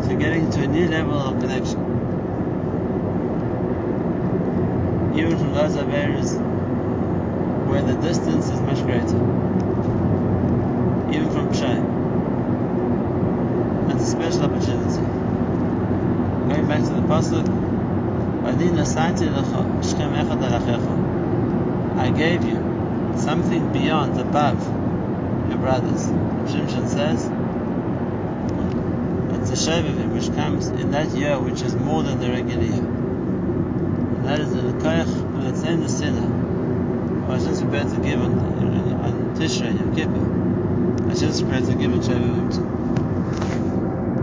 to 0.10 0.16
getting 0.16 0.52
to 0.52 0.64
a 0.64 0.68
new 0.68 0.90
level 0.90 1.18
of 1.18 1.40
connection. 1.40 1.80
Even 5.16 5.38
from 5.38 5.54
those 5.54 5.78
areas 5.78 6.34
where 7.70 7.84
the 7.84 7.96
distance 7.96 8.50
is 8.50 8.60
much 8.60 8.84
greater. 8.84 9.18
Even 11.16 11.32
from 11.32 11.54
Pshai. 11.54 11.97
A 14.18 14.32
special 14.32 14.44
opportunity. 14.46 15.02
Going 16.50 16.68
back 16.68 16.84
to 16.84 16.90
the 16.90 17.02
Pasuk, 17.02 17.48
I 21.98 22.12
gave 22.12 22.44
you 22.44 22.56
something 23.18 23.72
beyond, 23.74 24.20
above 24.20 24.64
your 25.50 25.58
brothers. 25.60 26.06
Shimshon 26.50 26.88
says, 26.88 27.26
it's 29.40 29.52
a 29.52 29.70
Shovavim 29.70 30.14
which 30.14 30.34
comes 30.36 30.68
in 30.68 30.92
that 30.92 31.10
year 31.12 31.38
which 31.40 31.62
is 31.62 31.76
more 31.76 32.02
than 32.02 32.20
the 32.20 32.30
regular 32.30 32.64
year. 32.64 32.74
And 32.74 34.26
that 34.26 34.40
is 34.40 34.54
the 34.54 34.62
Koyach, 34.62 35.44
that's 35.44 35.62
in 35.64 35.82
the 35.82 35.90
Sinner. 35.90 36.28
Hashem's 37.28 37.62
prepared 37.62 37.90
to 37.90 38.00
give 38.02 38.22
on, 38.22 38.40
on, 38.40 38.94
on 38.94 39.36
Tishrei, 39.36 39.78
Yom 39.78 39.94
Kippur. 39.96 41.10
Hashem's 41.10 41.42
prepared 41.42 41.66
to 41.66 41.74
give 41.76 41.94
on 41.94 42.00
Shovavim 42.00 42.52
too. 42.56 42.97